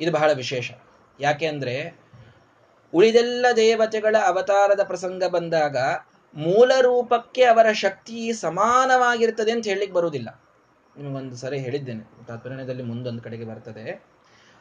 [0.02, 0.72] ಇದು ಬಹಳ ವಿಶೇಷ.
[1.20, 2.00] ಯಾಕೆ ಅಂದ್ರೆ
[2.94, 5.78] ಉಳಿದೆಲ್ಲ ದೇವತೆಗಳ ಅವತಾರದ ಪ್ರಸಂಗ ಬಂದಾಗ
[6.36, 10.42] ಮೂಲ ರೂಪಕ್ಕೆ ಅವರ ಶಕ್ತಿ ಸಮಾನವಾಗಿರ್ತದೆ ಅಂತ ಹೇಳಲಿಕ್ಕೆ ಬರುವುದಿಲ್ಲ.
[10.98, 12.26] ನಿಮಗೊಂದು ಸರಿ ಹೇಳಿದ್ದೇನೆ.
[12.28, 14.04] ತಾತ್ಪರ್ಯದಲ್ಲಿ ಮುಂದೊಂದು ಕಡೆಗೆ ಬರ್ತದೆ.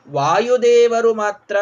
[0.08, 1.56] ವಾಯುದೇವರು ಮಾತ್ರ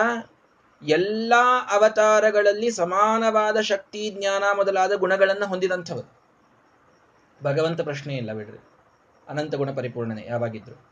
[0.82, 1.32] ಎಲ್ಲ
[1.70, 6.18] ಅವತಾರಗಳಲ್ಲಿ ಸಮಾನವಾದ ಶಕ್ತಿ, ಜ್ಞಾನ ಮೊದಲಾದ ಗುಣಗಳನ್ನು ಹೊಂದಿದಂಥವರು.
[7.42, 8.58] ಭಗವಂತ ಪ್ರಶ್ನೆ ಇಲ್ಲ ಬಿಡ್ರಿ.
[9.28, 10.84] ಅನಂತ ಗುಣ ಪರಿಪೂರ್ಣನೆ, ಯಾವಾಗಿದ್ರು.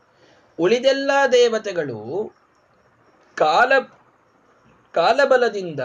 [0.59, 2.31] ಉಳಿದೆಲ್ಲ ದೇವತೆಗಳು
[3.35, 3.73] ಕಾಲ,
[4.93, 5.79] ಕಾಲಬಲದಿಂದ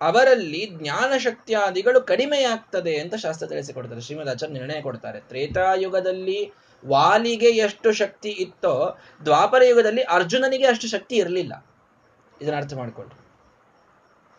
[0.00, 4.00] ಅವರಲ್ಲಿ ಜ್ಞಾನ ಶಕ್ತಿಯಾದಿಗಳು ಕಡಿಮೆಯಾಗ್ತದೆ ಅಂತ ಶಾಸ್ತ್ರ ತಿಳಿಸಿಕೊಡ್ತಾರೆ.
[4.00, 5.20] ಶ್ರೀಮದ್ ಆಚಾರ್ಯ ನಿರ್ಣಯ ಕೊಡ್ತಾರೆ.
[5.20, 6.52] ತ್ರೇತಾಯುಗದಲ್ಲಿ
[6.86, 11.66] ವಾಲಿಗೆ ಎಷ್ಟು ಶಕ್ತಿ ಇತ್ತೋ ದ್ವಾಪರ ಯುಗದಲ್ಲಿ ಅರ್ಜುನನಿಗೆ ಅಷ್ಟು ಶಕ್ತಿ ಇರಲಿಲ್ಲ.
[12.42, 13.27] ಇದನ್ನ ಅರ್ಥ ಮಾಡಿಕೊಳ್ಳಿ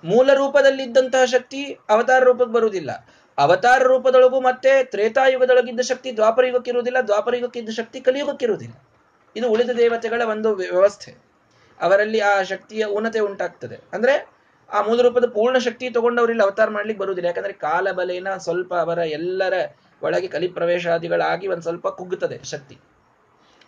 [0.04, 3.08] ಮೂಲ ರೂಪದಲ್ಲಿದ್ದಂತಹ ಶಕ್ತಿ ಅವತಾರ ರೂಪಕ್ಕೆ ಬರುವುದಿಲ್ಲ.
[3.38, 8.74] ಅವತಾರ ರೂಪದೊಳಗೂ ಮತ್ತೆ ತ್ರೇತಾಯುಗದೊಳಗಿದ್ದ ಶಕ್ತಿ ದ್ವಾಪರ ಯುಗಕ್ಕೆ ಇರುವುದಿಲ್ಲ, ದ್ವಾಪರ ಯುಗಕ್ಕಿದ್ದ ಶಕ್ತಿ ಕಲಿಯುಗಕ್ಕೆ ಇರುವುದಿಲ್ಲ.
[9.36, 11.12] ಇದು ಉಳಿದ ದೇವತೆಗಳ ಒಂದು ವ್ಯವಸ್ಥೆ.
[11.82, 13.76] ಅವರಲ್ಲಿ ಆ ಶಕ್ತಿಯ ಉನ್ನತೆ ಉಂಟಾಗ್ತದೆ.
[13.94, 14.30] ಅಂದ್ರೆ
[14.74, 17.28] ಆ ಮೂಲ ರೂಪದ ಪೂರ್ಣ ಶಕ್ತಿ ತಗೊಂಡವರಿಲ್ಲಿ ಅವತಾರ ಮಾಡ್ಲಿಕ್ಕೆ ಬರುವುದಿಲ್ಲ.
[17.28, 19.54] ಯಾಕಂದ್ರೆ ಕಾಲಬಲೇನ ಸ್ವಲ್ಪ ಅವರ ಎಲ್ಲರ
[20.04, 22.78] ಒಳಗೆ ಕಲಿಪ್ರವೇಶಾದಿಗಳಾಗಿ ಒಂದು ಸ್ವಲ್ಪ ಕುಗ್ಗುತ್ತದೆ ಶಕ್ತಿ.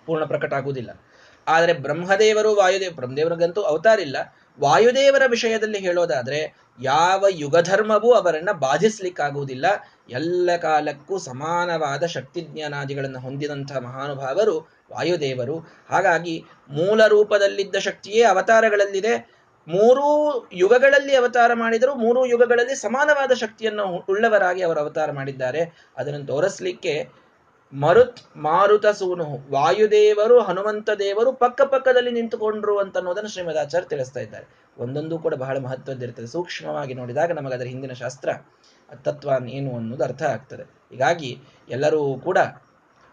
[0.06, 1.02] ಪೂರ್ಣ ಪ್ರಕಟ ಆಗುವುದಿಲ್ಲ.
[1.48, 9.66] ಆದರೆ ಬ್ರಹ್ಮದೇವರು, ವಾಯುದೇವ, ಬ್ರಹ್ಮದೇವರಿಗಂತೂ ಅವತಾರಿಲ್ಲ ವಾಯುದೇವರ ವಿಷಯದಲ್ಲಿ ಹೇಳೋದಾದ್ರೆ, ಯಾವ ಯುಗಧರ್ಮವೂ ಅವರನ್ನ ಬಾಧಿಸ್ಲಿಕ್ಕಾಗುವುದಿಲ್ಲ.
[10.10, 15.60] ಎಲ್ಲ ಕಾಲಕ್ಕೂ ಸಮಾನವಾದ ಶಕ್ತಿಜ್ಞಾನಾದಿಗಳನ್ನು ಹೊಂದಿದಂಥ ಮಹಾನುಭಾವರು ವಾಯುದೇವರು.
[15.90, 19.42] ಹಾಗಾಗಿ ಮೂಲ ರೂಪದಲ್ಲಿದ್ದ ಶಕ್ತಿಯೇ ಅವತಾರಗಳಲ್ಲಿದೆ.
[19.68, 25.92] ಮೂರೂ ಯುಗಗಳಲ್ಲಿ ಅವತಾರ ಮಾಡಿದರೂ ಮೂರೂ ಯುಗಗಳಲ್ಲಿ ಸಮಾನವಾದ ಶಕ್ತಿಯನ್ನು ಉಳ್ಳವರಾಗಿ ಅವರು ಅವತಾರ ಮಾಡಿದ್ದಾರೆ.
[25.98, 27.10] ಅದನ್ನು ತೋರಿಸ್ಲಿಕ್ಕೆ
[27.74, 29.52] ಮರುತ್ ಮಾರುತ ಸೂನು.
[29.52, 34.48] ವಾಯುದೇವರು, ಹನುಮಂತ ದೇವರು ಪಕ್ಕ ಪಕ್ಕದಲ್ಲಿ ನಿಂತುಕೊಂಡ್ರು ಅಂತ ಅನ್ನೋದನ್ನು ಶ್ರೀಮದಾಚಾರ್ಯ ತಿಳಿಸ್ತಾ ಇದ್ದಾರೆ.
[34.78, 38.30] ಒಂದೊಂದು ಕೂಡ ಬಹಳ ಮಹತ್ವದ್ದಿರ್ತದೆ ಸೂಕ್ಷ್ಮವಾಗಿ ನೋಡಿದಾಗ ನಮಗೆ ಅದರ ಹಿಂದಿನ ಶಾಸ್ತ್ರ,
[39.04, 40.64] ತತ್ವ ಏನು ಅನ್ನೋದು ಅರ್ಥ ಆಗ್ತದೆ.
[40.64, 42.38] ಹೀಗಾಗಿ ಎಲ್ಲರೂ ಕೂಡ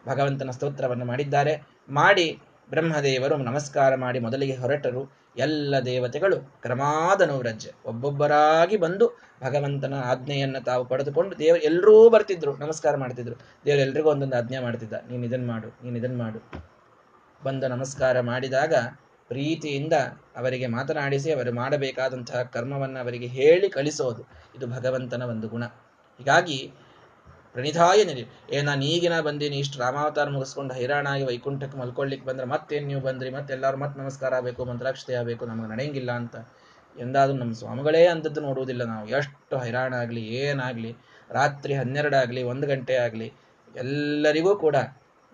[0.09, 1.63] ಭಗವಂತನ ಸ್ತೋತ್ರವನ್ನು ಮಾಡಿದ್ದಾರೆ.
[1.89, 5.28] ಮಾಡಿ ಬ್ರಹ್ಮದೇವರು ನಮಸ್ಕಾರ ಮಾಡಿ ಮೊದಲಿಗೆ ಹೊರಟರು.
[5.39, 9.07] ಎಲ್ಲ ದೇವತೆಗಳು ಕ್ರಮಾದನುವ್ರಜ್ಜೆ ಒಬ್ಬೊಬ್ಬರಾಗಿ ಬಂದು
[9.45, 13.37] ಭಗವಂತನ ಆಜ್ಞೆಯನ್ನು ತಾವು ಪಡೆದುಕೊಂಡು ದೇವರು ಎಲ್ಲರೂ ಬರ್ತಿದ್ರು, ನಮಸ್ಕಾರ ಮಾಡ್ತಿದ್ರು.
[13.65, 14.93] ದೇವರು ಎಲ್ರಿಗೂ ಒಂದೊಂದು ಆಜ್ಞೆ ಮಾಡ್ತಿದ್ದ.
[14.93, 16.41] ನೀನು ಇದನ್ನು ಮಾಡು, ನೀನು ಇದನ್ನು ಮಾಡು.
[17.45, 18.75] ಬಂದು ನಮಸ್ಕಾರ ಮಾಡಿದಾಗ
[19.29, 19.93] ಪ್ರೀತಿಯಿಂದ
[20.37, 24.23] ಅವರಿಗೆ ಮಾತನಾಡಿಸಿ ಅವರು ಮಾಡಬೇಕಾದಂತಹ ಕರ್ಮವನ್ನು ಅವರಿಗೆ ಹೇಳಿ ಕಳಿಸೋದು.
[24.57, 25.65] ಇದು ಭಗವಂತನ ಒಂದು ಗುಣ.
[26.19, 26.73] ಹೀಗಾಗಿ
[27.59, 33.01] ಪ್ರಣಿಧಾಯ ನಿರಿ ಏ, ನಾನು ಈಗಿನ ಬಂದೀನಿ, ಇಷ್ಟು ರಾಮಾವತಾರ ಮುಗಿಸ್ಕೊಂಡು ಹೈರಾಣಾಗಿ ವೈಕುಂಠಕ್ಕೆ ಮಲ್ಕೊಳ್ಳಿಕ್ಕೆ ಬಂದ್ರೆ ಮತ್ತೇನು ನೀವು
[33.01, 33.31] ಬಂದ್ರಿ?
[33.31, 36.37] ಮತ್ತೆ ಎಲ್ಲರೂ ಮತ್ತೆ ನಮಸ್ಕಾರ ಆಗಬೇಕು, ಮಂತ್ರಾಕ್ಷತೆ ಆಗಬೇಕು, ನಮಗೆ ನಡೆಯಂಗಿಲ್ಲ ಅಂತ.
[36.97, 39.09] ಎಂದಾದ್ರೂ ನಮ್ಮ ಸ್ವಾಮಿಗಳೇ ಅಂಥದ್ದು ನೋಡುವುದಿಲ್ಲ ನಾವು.
[39.09, 40.93] ಎಷ್ಟು ಹೈರಾಣ ಆಗಲಿ ಏನಾಗಲಿ
[41.31, 43.29] ರಾತ್ರಿ ಹನ್ನೆರಡಾಗಲಿ ಒಂದು ಗಂಟೆ ಆಗಲಿ,
[43.75, 44.77] ಎಲ್ಲರಿಗೂ ಕೂಡ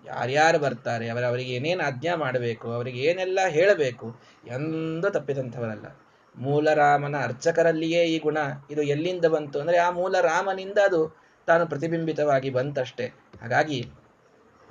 [0.05, 4.07] ಯಾರ್ಯಾರು ಬರ್ತಾರೆ, ಅವರ, ಅವರಿಗೆ ಏನೇನು ಆಜ್ಞಾ ಮಾಡಬೇಕು, ಅವರಿಗೆ ಏನೆಲ್ಲ ಹೇಳಬೇಕು,
[4.47, 5.87] ಎಂದೂ ತಪ್ಪಿದಂಥವರಲ್ಲ.
[6.35, 8.37] ಮೂಲರಾಮನ ಅರ್ಚಕರಲ್ಲಿಯೇ ಈ ಗುಣ.
[8.71, 11.01] ಇದು ಎಲ್ಲಿಂದ ಬಂತು ಅಂದರೆ ಆ ಮೂಲ ರಾಮನಿಂದ ಅದು
[11.47, 13.05] ತಾನು ಪ್ರತಿಬಿಂಬಿತವಾಗಿ ಬಂತಷ್ಟೇ.
[13.41, 13.91] ಹಾಗಾಗಿ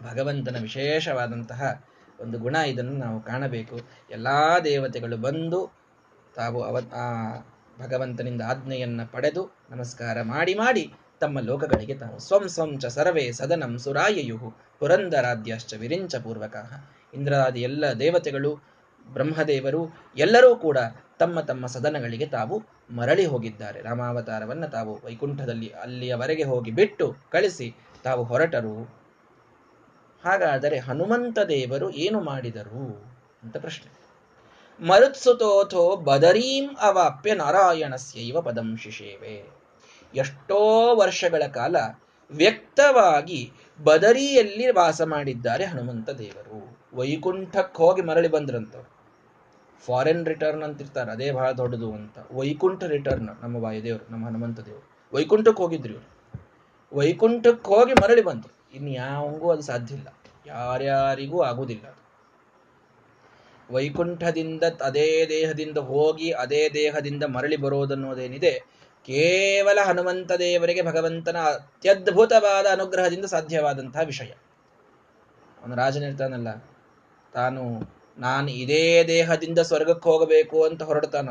[0.02, 1.84] ಭಗವಂತನ ವಿಶೇಷವಾದಂತಹ
[2.20, 3.80] ಒಂದು ಗುಣ ಇದನ್ನು ನಾವು ಕಾಣಬೇಕು.
[4.10, 4.28] ಎಲ್ಲ
[4.64, 5.60] ದೇವತೆಗಳು ಬಂದು
[6.36, 6.78] ತಾವು ಅವ
[7.80, 14.50] ಭಗವಂತನಿಂದ ಆಜ್ಞೆಯನ್ನು ಪಡೆದು ನಮಸ್ಕಾರ ಮಾಡಿ ಮಾಡಿ ತಮ್ಮ ಲೋಕಗಳಿಗೆ ತಾವು ಸ್ವಂ ಸ್ವಂ ಚ ಸರ್ವೇ ಸದನಂ ಸುರಾಯಯುಹು
[14.78, 16.70] ಪುರಂದರಾದ್ಯಶ್ಚ ವಿರಿಂಚ ಪೂರ್ವಕಃ
[17.14, 18.73] ಇಂದ್ರಾದಿ ಎಲ್ಲ ದೇವತೆಗಳು
[19.12, 20.78] ಬ್ರಹ್ಮದೇವರು ಎಲ್ಲರೂ ಕೂಡ
[21.18, 23.82] ತಮ್ಮ ತಮ್ಮ ಸದನಗಳಿಗೆ ತಾವು ಮರಳಿ ಹೋಗಿದ್ದಾರೆ.
[23.82, 29.04] ರಾಮಾವತಾರವನ್ನು ತಾವು ವೈಕುಂಠದಲ್ಲಿ ಅಲ್ಲಿಯವರೆಗೆ ಹೋಗಿ ಬಿಟ್ಟು ಕಳಿಸಿ ತಾವು ಹೊರಟರು.
[30.24, 33.06] ಹಾಗಾದರೆ ಹನುಮಂತ ದೇವರು ಏನು ಮಾಡಿದರು
[33.42, 34.04] ಅಂತ ಪ್ರಶ್ನೆ.
[34.86, 39.50] ಮರುತ್ಸುತೋಥೋ ಬದರೀಂ ಅವಾಪ್ಯ ನಾರಾಯಣಸ್ಯೈವ ಪದಂ ಶಿಷೇವೆ
[40.14, 41.76] ಎಷ್ಟೋ ವರ್ಷಗಳ ಕಾಲ
[42.30, 43.52] ವ್ಯಕ್ತವಾಗಿ
[43.84, 46.78] ಬದರಿಯಲ್ಲಿ ವಾಸ ಮಾಡಿದ್ದಾರೆ ಹನುಮಂತ ದೇವರು.
[46.94, 48.93] ವೈಕುಂಠಕ್ಕೆ ಹೋಗಿ ಮರಳಿ ಬಂದ್ರಂತವ್ರು.
[49.86, 52.18] ಫಾರಿನ್ ರಿಟರ್ನ್ ಅಂತಿರ್ತಾರೆ, ಅದೇ ಬಹಳ ದೊಡ್ಡದು ಅಂತ.
[52.32, 54.86] ವೈಕುಂಠ ರಿಟರ್ನ್ ನಮ್ಮ ವಾಯುದೇವರು ನಮ್ಮ ಹನುಮಂತ ದೇವರು.
[55.12, 56.08] ವೈಕುಂಠಕ್ಕೆ ಹೋಗಿದ್ರು ಇವರು.
[56.92, 60.08] ವೈಕುಂಠಕ್ಕೆ ಹೋಗಿ ಮರಳಿ ಬಂತು ಇನ್ನು ಯಾವಂಗೂ ಅದು ಸಾಧ್ಯ ಇಲ್ಲ.
[60.46, 61.86] ಯಾರ್ಯಾರಿಗೂ ಆಗುವುದಿಲ್ಲ
[63.70, 68.52] ವೈಕುಂಠದಿಂದ ಅದೇ ದೇಹದಿಂದ ಹೋಗಿ, ಅದೇ ದೇಹದಿಂದ ಮರಳಿ ಬರೋದನ್ನೋದೇನಿದೆ,
[69.08, 74.30] ಕೇವಲ ಹನುಮಂತ ದೇವರಿಗೆ ಭಗವಂತನ ಅತ್ಯದ್ಭುತವಾದ ಅನುಗ್ರಹದಿಂದ ಸಾಧ್ಯವಾದಂತಹ ವಿಷಯ.
[75.60, 76.50] ಅವನು ರಾಜನಿರ್ತಾನಲ್ಲ,
[77.32, 77.62] ತಾನು
[78.18, 81.28] ನಾನು ಇದೇ ದೇಹದಿಂದ ಸ್ವರ್ಗಕ್ಕೆ ಹೋಗಬೇಕು ಅಂತ ಹೊರಡ್ತಾನ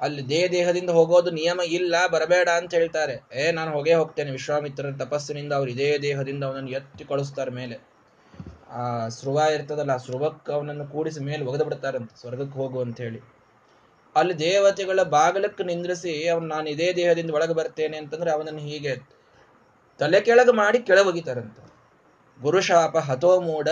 [0.00, 3.26] ಅಲ್ಲಿ ದೇ ದೇಹದಿಂದ ಹೋಗೋದು ನಿಯಮ ಇಲ್ಲ, ಬರಬೇಡ ಅಂತ ಹೇಳ್ತಾರೆ.
[3.32, 7.76] ಏ, ನಾನು ಹೋಗೇ ಹೋಗ್ತೇನೆ ವಿಶ್ವಾಮಿತ್ರರ ತಪಸ್ಸಿನಿಂದ, ಅವ್ರು ಇದೇ ದೇಹದಿಂದ ಅವನನ್ನು ಎತ್ತಿ ಕಳಿಸ್ತಾರೆ ಮೇಲೆ.
[8.70, 13.20] ಆ ಸ್ರುವ ಇರ್ತದಲ್ಲ, ಆ ಸ್ರುವಕ್ಕೆ ಅವನನ್ನು ಕೂಡಿಸಿ ಮೇಲೆ ಒಗೆದು ಬಿಡ್ತಾರಂತೆ, ಸ್ವರ್ಗಕ್ಕೆ ಹೋಗು ಅಂತ ಹೇಳಿ.
[14.16, 18.96] ಅಲ್ಲಿ ದೇವತೆಗಳ ಬಾಗಲಕ್ಕೆ ನಿಂದ್ರಿಸಿ, ಅವನು ನಾನು ಇದೇ ದೇಹದಿಂದ ಒಳಗೆ ಬರ್ತೇನೆ ಅಂತಂದ್ರೆ ಅವನನ್ನು ಹೀಗೆ
[19.98, 21.62] ತಲೆ ಕೆಳಗೆ ಮಾಡಿ ಕೆಳಗೆ ಒಗಿತಾರಂತೆ.
[22.42, 23.68] ಗುರುಶಾಪ ಹತೋಮೂಢ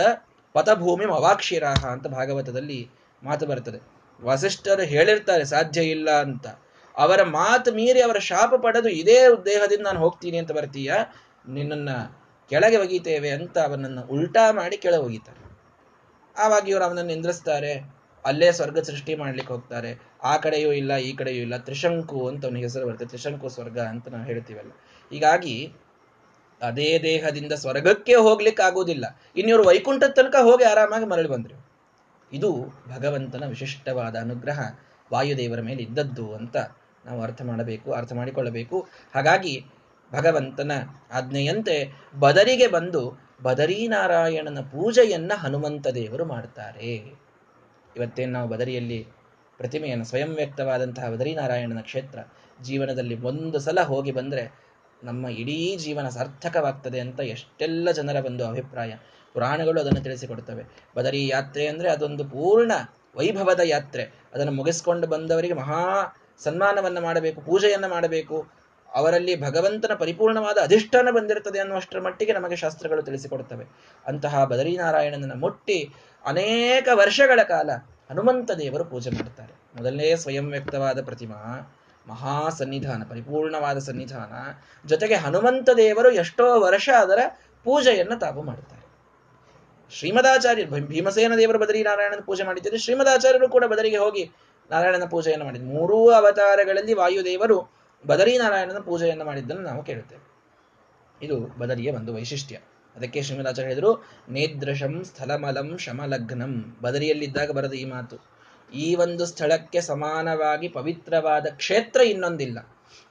[0.57, 2.79] ಪಥಭೂಮಿ ಅವಾಕ್ಷಿರಾಹ ಅಂತ ಭಾಗವತದಲ್ಲಿ
[3.23, 3.79] ಮಾತು ಬರ್ತದೆ.
[4.23, 6.47] ವಸಿಷ್ಠರು ಹೇಳಿರ್ತಾರೆ, ಸಾಧ್ಯ ಇಲ್ಲ ಅಂತ.
[6.97, 10.93] ಅವರ ಮಾತು ಮೀರಿ ಅವರ ಶಾಪ ಪಡೆದು ಇದೇ ದೇಹದಿಂದ ನಾನು ಹೋಗ್ತೀನಿ ಅಂತ ಬರ್ತೀಯ?
[11.47, 11.89] ನಿನ್ನನ್ನ
[12.49, 15.41] ಕೆಳಗೆ ಒಗೀತೇವೆ ಅಂತ ಅವನನ್ನು ಉಲ್ಟಾ ಮಾಡಿ ಕೆಳಗೆ ಒಗಿತಾರೆ
[16.35, 17.73] ಆವಾಗ ಇವರು ಅವನನ್ನು ನಿಂದ್ರಿಸ್ತಾರೆ.
[18.25, 19.91] ಅಲ್ಲೇ ಸ್ವರ್ಗ ಸೃಷ್ಟಿ ಮಾಡ್ಲಿಕ್ಕೆ ಹೋಗ್ತಾರೆ.
[20.23, 23.05] ಆ ಕಡೆಯೂ ಇಲ್ಲ, ಈ ಕಡೆಯೂ ಇಲ್ಲ, ತ್ರಿಶಂಕು ಅಂತ ಅವನಿಗೆ ಹೆಸರು ಬರುತ್ತೆ.
[23.05, 24.71] ತ್ರಿಶಂಕು ಸ್ವರ್ಗ ಅಂತ ನಾವು ಹೇಳ್ತೀವಲ್ಲ.
[25.11, 25.55] ಹೀಗಾಗಿ
[26.61, 29.05] ಅದೇ ದೇಹದಿಂದ ಸ್ವರ್ಗಕ್ಕೆ ಹೋಗ್ಲಿಕ್ಕೆ ಆಗೋದಿಲ್ಲ
[29.37, 31.69] ಇನ್ನಿವರು ವೈಕುಂಠದ ತನಕ ಹೋಗಿ ಆರಾಮಾಗಿ ಮರಳಿ ಬಂದ್ರು.
[32.33, 34.59] ಇದು ಭಗವಂತನ ವಿಶಿಷ್ಟವಾದ ಅನುಗ್ರಹ.
[35.13, 36.57] ವಾಯುದೇವರ ಮೇಲೆ ಇದ್ದದ್ದು ಅಂತ
[37.05, 38.87] ನಾವು ಅರ್ಥ ಮಾಡಬೇಕು, ಅರ್ಥ ಮಾಡಿಕೊಳ್ಳಬೇಕು.
[39.15, 39.65] ಹಾಗಾಗಿ
[40.13, 40.71] ಭಗವಂತನ
[41.11, 46.91] ಆಜ್ಞೆಯಂತೆ ಬದರಿಗೆ ಬಂದು ಬದರೀನಾರಾಯಣನ ಪೂಜೆಯನ್ನ ಹನುಮಂತ ದೇವರು ಮಾಡ್ತಾರೆ.
[47.95, 49.07] ಇವತ್ತೇನು ನಾವು ಬದರಿಯಲ್ಲಿ
[49.57, 52.19] ಪ್ರತಿಮೆಯನ್ನು ಸ್ವಯಂ ವ್ಯಕ್ತವಾದಂತಹ ಬದರೀನಾರಾಯಣನ ಕ್ಷೇತ್ರ,
[52.63, 54.66] ಜೀವನದಲ್ಲಿ ಒಂದು ಸಲ ಹೋಗಿ ಬಂದರೆ
[55.03, 58.91] ನಮ್ಮ ಇಡೀ ಜೀವನ ಸಾರ್ಥಕವಾಗ್ತದೆ ಅಂತ ಎಷ್ಟೆಲ್ಲ ಜನರ ಒಂದು ಅಭಿಪ್ರಾಯ.
[59.33, 60.63] ಪುರಾಣಗಳು ಅದನ್ನು ತಿಳಿಸಿಕೊಡ್ತವೆ
[60.95, 62.71] ಬದರಿ ಯಾತ್ರೆ ಅಂದರೆ ಅದೊಂದು ಪೂರ್ಣ
[63.15, 64.03] ವೈಭವದ ಯಾತ್ರೆ.
[64.33, 65.81] ಅದನ್ನು ಮುಗಿಸ್ಕೊಂಡು ಬಂದವರಿಗೆ ಮಹಾ
[66.43, 68.47] ಸನ್ಮಾನವನ್ನು ಮಾಡಬೇಕು, ಪೂಜೆಯನ್ನು ಮಾಡಬೇಕು.
[68.93, 73.65] ಅವರಲ್ಲಿ ಭಗವಂತನ ಪರಿಪೂರ್ಣವಾದ ಅಧಿಷ್ಠಾನ ಬಂದಿರುತ್ತದೆ ಅನ್ನುವಷ್ಟರ ಮಟ್ಟಿಗೆ ನಮಗೆ ಶಾಸ್ತ್ರಗಳು ತಿಳಿಸಿಕೊಡ್ತವೆ
[74.05, 75.93] ಅಂತಹ ಬದರೀನಾರಾಯಣನನ್ನು ಮುಟ್ಟಿ
[76.25, 77.69] ಅನೇಕ ವರ್ಷಗಳ ಕಾಲ
[78.09, 79.53] ಹನುಮಂತ ದೇವರು ಪೂಜೆ ಮಾಡುತ್ತಾರೆ.
[79.75, 81.73] ಮೊದಲನೇ ಸ್ವಯಂ ವ್ಯಕ್ತವಾದ ಪ್ರತಿಮಾ.
[82.07, 84.33] ಮಹಾ ಸನ್ನಿಧಾನ ಪರಿಪೂರ್ಣವಾದ ಸನ್ನಿಧಾನ.
[84.87, 87.19] ಜೊತೆಗೆ ಹನುಮಂತ ದೇವರು ಎಷ್ಟೋ ವರ್ಷ ಅದರ
[87.63, 88.87] ಪೂಜೆಯನ್ನು ತಾವು ಮಾಡುತ್ತಾರೆ.
[89.91, 94.31] ಶ್ರೀಮದಾಚಾರ್ಯರು ಭೀಮಸೇನ ದೇವರು ಬದರಿ ನಾರಾಯಣನ ಪೂಜೆ ಮಾಡಿದ್ದಾರೆ ಶ್ರೀಮದಾಚಾರ್ಯರು ಕೂಡ ಬದರಿಗೆ ಹೋಗಿ
[94.71, 100.27] ನಾರಾಯಣನ ಪೂಜೆಯನ್ನು ಮಾಡಿದ್ರು ಮೂರೂ ಅವತಾರಗಳಲ್ಲಿ ವಾಯುದೇವರು ಬದರಿ ನಾರಾಯಣನ ಪೂಜೆಯನ್ನು ಮಾಡಿದ್ದನ್ನು ನಾವು ಕೇಳುತ್ತೇವೆ.
[101.25, 102.55] ಇದು ಬದರಿಯ ಒಂದು ವೈಶಿಷ್ಟ್ಯ.
[102.95, 106.77] ಅದಕ್ಕೆ ಶ್ರೀಮದಾಚಾರ್ಯ ಹೇಳಿದರು, ನೇದ್ರಶಂ ಸ್ಥಲಮಲಂ ಶಮಲಗ್ನಂ.
[106.81, 108.36] ಬದರಿಯಲ್ಲಿದ್ದಾಗ ಬರದ ಈ ಮಾತು.
[108.69, 112.57] ಈ ಒಂದು ಸ್ಥಳಕ್ಕೆ ಸಮಾನವಾಗಿ ಪವಿತ್ರವಾದ ಕ್ಷೇತ್ರ ಇನ್ನೊಂದಿಲ್ಲ.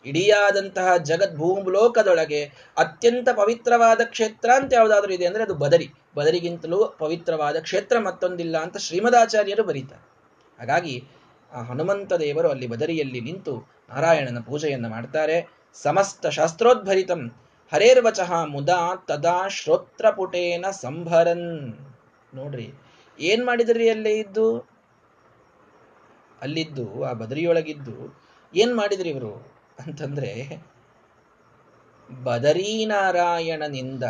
[0.06, 2.40] ಇಡಿಯಾದಂತಹ ಜಗದ್ ಭೂಲೋಕದೊಳಗೆ
[2.76, 5.88] ಅತ್ಯಂತ ಪವಿತ್ರವಾದ ಕ್ಷೇತ್ರ ಅಂತ ಯಾವುದಾದ್ರೂ ಇದೆ ಅಂದ್ರೆ ಅದು ಬದರಿ.
[6.16, 10.04] ಬದರಿಗಿಂತಲೂ ಪವಿತ್ರವಾದ ಕ್ಷೇತ್ರ ಮತ್ತೊಂದಿಲ್ಲ ಅಂತ ಶ್ರೀಮದಾಚಾರ್ಯರು ಬರೀತಾರೆ.
[10.58, 11.08] ಹಾಗಾಗಿ
[11.52, 15.36] ಆ ಹನುಮಂತ ದೇವರು ಅಲ್ಲಿ ಬದರಿಯಲ್ಲಿ ನಿಂತು ನಾರಾಯಣನ ಪೂಜೆಯನ್ನು ಮಾಡ್ತಾರೆ.
[15.74, 17.22] ಸಮಸ್ತ ಶಾಸ್ತ್ರೋದ್ಭರಿತಂ
[17.72, 21.48] ಹರೇರ್ವಚಃ ಮುದಾ ತದಾ ಶ್ರೋತ್ರಪುಟೇನ ಸಂಭರನ್.
[22.34, 22.68] ನೋಡ್ರಿ,
[23.18, 24.75] ಏನ್ ಮಾಡಿದ್ರಿ ಅಲ್ಲೇ ಇದ್ದು?
[26.42, 28.18] ಅಲ್ಲಿದ್ದು, ಆ ಬದರಿಯೊಳಗಿದ್ದು
[28.54, 29.34] ಏನ್ ಮಾಡಿದ್ರಿ ಇವರು?
[29.86, 30.62] ಅಂತಂದ್ರೆ,
[32.24, 34.04] ಬದರೀನಾರಾಯಣನಿಂದ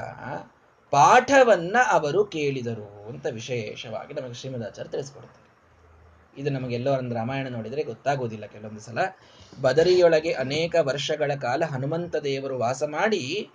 [0.90, 5.46] ಪಾಠವನ್ನ ಅವರು ಕೇಳಿದರು ಅಂತ ವಿಶೇಷವಾಗಿ ನಮಗೆ ಶ್ರೀಮದಾಚಾರ್ಯ ತಿಳಿಸ್ಕೊಡ್ತಾರೆ
[6.40, 8.98] ಇದು ನಮಗೆಲ್ಲೋ ಒಂದು ರಾಮಾಯಣ ನೋಡಿದ್ರೆ ಗೊತ್ತಾಗೋದಿಲ್ಲ ಕೆಲವೊಂದು ಸಲ.
[9.62, 13.50] ಬದರಿಯೊಳಗೆ ಅನೇಕ ವರ್ಷಗಳ ಕಾಲ ಹನುಮಂತ ದೇವರು ವಾಸ ಮಾಡಿ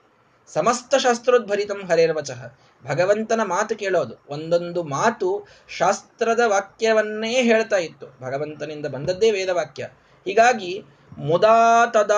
[0.53, 2.53] ಸಮಸ್ತ ಶಾಸ್ತ್ರೋದ್ಭರಿತಂ ಹರೇರ್ವಚಃ.
[2.87, 4.15] ಭಗವಂತನ ಮಾತು ಕೇಳೋದು.
[4.29, 8.05] ಒಂದೊಂದು ಮಾತು ಶಾಸ್ತ್ರದ ವಾಕ್ಯವನ್ನೇ ಹೇಳ್ತಾ ಇತ್ತು.
[8.21, 9.83] ಭಗವಂತನಿಂದ ಬಂದದ್ದೇ ವೇದವಾಕ್ಯ.
[10.25, 10.83] ಹೀಗಾಗಿ
[11.17, 12.11] ಮುದಾತದ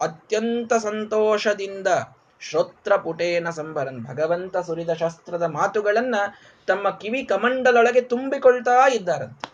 [0.00, 1.86] ಅತ್ಯಂತ ಸಂತೋಷದಿಂದ
[2.40, 6.14] ಶ್ರೋತ್ರ ಪುಟೇನ ಸಂಬರನ್ ಭಗವಂತ ಸುರಿದ ಶಾಸ್ತ್ರದ ಮಾತುಗಳನ್ನ
[6.66, 9.52] ತಮ್ಮ ಕಿವಿ ಕಮಂಡಲೊಳಗೆ ತುಂಬಿಕೊಳ್ತಾ ಇದ್ದಾರಂತೆ.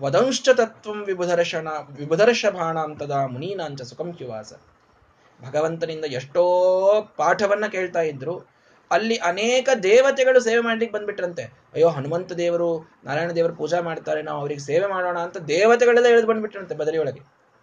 [0.00, 4.52] ವದಂಶ್ಚ ತತ್ವಂ ವಿಬುಧರ್ಷಣ ವಿಭುಧರ್ಷಭಾಣಾಂತದ ಮುನೀನಾಂಚ ಸುಖಂ ಕ್ಯುವಾಸ.
[5.42, 6.42] ಭಗವಂತನಿಂದ ಎಷ್ಟೋ
[7.16, 8.54] ಪಾಠವನ್ನ ಕೇಳ್ತಾ ಇದ್ರು.
[8.90, 11.42] ಅಲ್ಲಿ ಅನೇಕ ದೇವತೆಗಳು ಸೇವೆ ಮಾಡ್ಲಿಕ್ಕೆ ಬಂದ್ಬಿಟ್ರಂತೆ.
[11.42, 16.74] ಅಯ್ಯೋ, ಹನುಮಂತ ದೇವರು, ನಾರಾಯಣ ದೇವರು ಪೂಜಾ ಮಾಡ್ತಾರೆ, ನಾವು ಅವರಿಗೆ ಸೇವೆ ಮಾಡೋಣ ಅಂತ ದೇವತೆಗಳೆಲ್ಲ ಎಳೆದು ಬಂದ್ಬಿಟ್ರಂತೆ
[16.74, 17.20] ಬದಲಿಯೊಳಗೆ.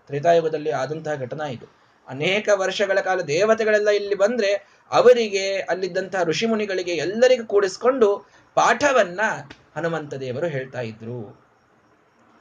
[0.07, 1.81] ತ್ರೇತಾಯುಗದಲ್ಲಿ ಆದಂತಹ ಘಟನಾ ಇದು.
[2.07, 4.53] ಅನೇಕ ವರ್ಷಗಳ ಕಾಲ ದೇವತೆಗಳೆಲ್ಲ ಇಲ್ಲಿ ಬಂದ್ರೆ
[4.91, 9.19] ಅವರಿಗೆ ಅಲ್ಲಿದ್ದಂತಹ ಋಷಿ ಮುನಿಗಳಿಗೆ ಎಲ್ಲರಿಗೂ ಕೂಡಿಸ್ಕೊಂಡು ಪಾಠವನ್ನ
[9.75, 11.41] ಹನುಮಂತ ದೇವರು ಹೇಳ್ತಾ ಇದ್ರು.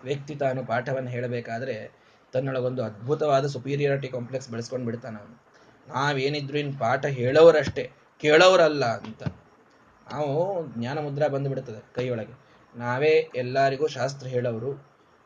[0.04, 1.99] ವ್ಯಕ್ತಿ ತಾನು ಪಾಠವನ್ನು ಹೇಳಬೇಕಾದ್ರೆ
[2.32, 5.36] ತನ್ನೊಳಗೊಂದು ಅದ್ಭುತವಾದ ಸುಪೀರಿಯಾರಿಟಿ ಕಾಂಪ್ಲೆಕ್ಸ್ ಬೆಳೆಸ್ಕೊಂಡು ಬಿಡ್ತಾನ ಅವನು.
[5.88, 7.84] ನಾವೇನಿದ್ರು ಇನ್ ಪಾಠ ಹೇಳೋರಷ್ಟೇ,
[8.22, 9.22] ಕೇಳೋರಲ್ಲ ಅಂತ.
[10.12, 10.32] ನಾವು
[10.78, 12.34] ಜ್ಞಾನ ಮುದ್ರಾ ಬಂದುಬಿಡ್ತದೆ ಕೈಯೊಳಗೆ.
[12.74, 14.70] ನಾವೇ ಎಲ್ಲರಿಗೂ ಶಾಸ್ತ್ರ ಹೇಳೋರು,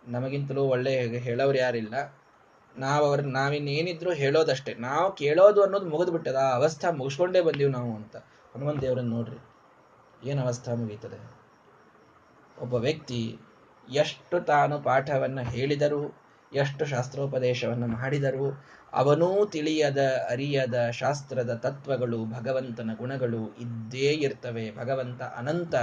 [0.04, 1.94] ನಮಗಿಂತಲೂ ಒಳ್ಳೆ ಹೇಳೋರು ಯಾರಿಲ್ಲ.
[2.74, 4.74] ನಾವು ಅವ್ರ, ನಾವಿನ್ನೇನಿದ್ರು ಹೇಳೋದಷ್ಟೇ.
[4.74, 8.16] ನಾವು ಕೇಳೋದು ಅನ್ನೋದು ಮುಗಿದು ಬಿಟ್ಟದ ಆ ಅವಸ್ಥಾ ಮುಗಿಸ್ಕೊಂಡೇ ಬಂದೀವಿ ನಾವು ಅಂತ.
[8.54, 9.40] ಹನುಮಂತ ದೇವರನ್ನು ನೋಡ್ರಿ,
[10.30, 11.18] ಏನು ಅವಸ್ಥಾ ಮುಗೀತದೆ.
[12.58, 13.20] ಒಬ್ಬ ವ್ಯಕ್ತಿ
[13.88, 16.02] ಎಷ್ಟು ತಾನು ಪಾಠವನ್ನು ಹೇಳಿದರು
[16.54, 24.76] ಎಷ್ಟು ಶಾಸ್ತ್ರೋಪದೇಶವನ್ನು ಮಾಡಿದರು ಅವನೂ ತಿಳಿಯದ, ಅರಿಯದ ಶಾಸ್ತ್ರದ ತತ್ವಗಳು, ಭಗವಂತನ ಗುಣಗಳು ಇದ್ದೇ ಇರ್ತವೆ.
[24.76, 25.74] ಭಗವಂತ ಅನಂತ,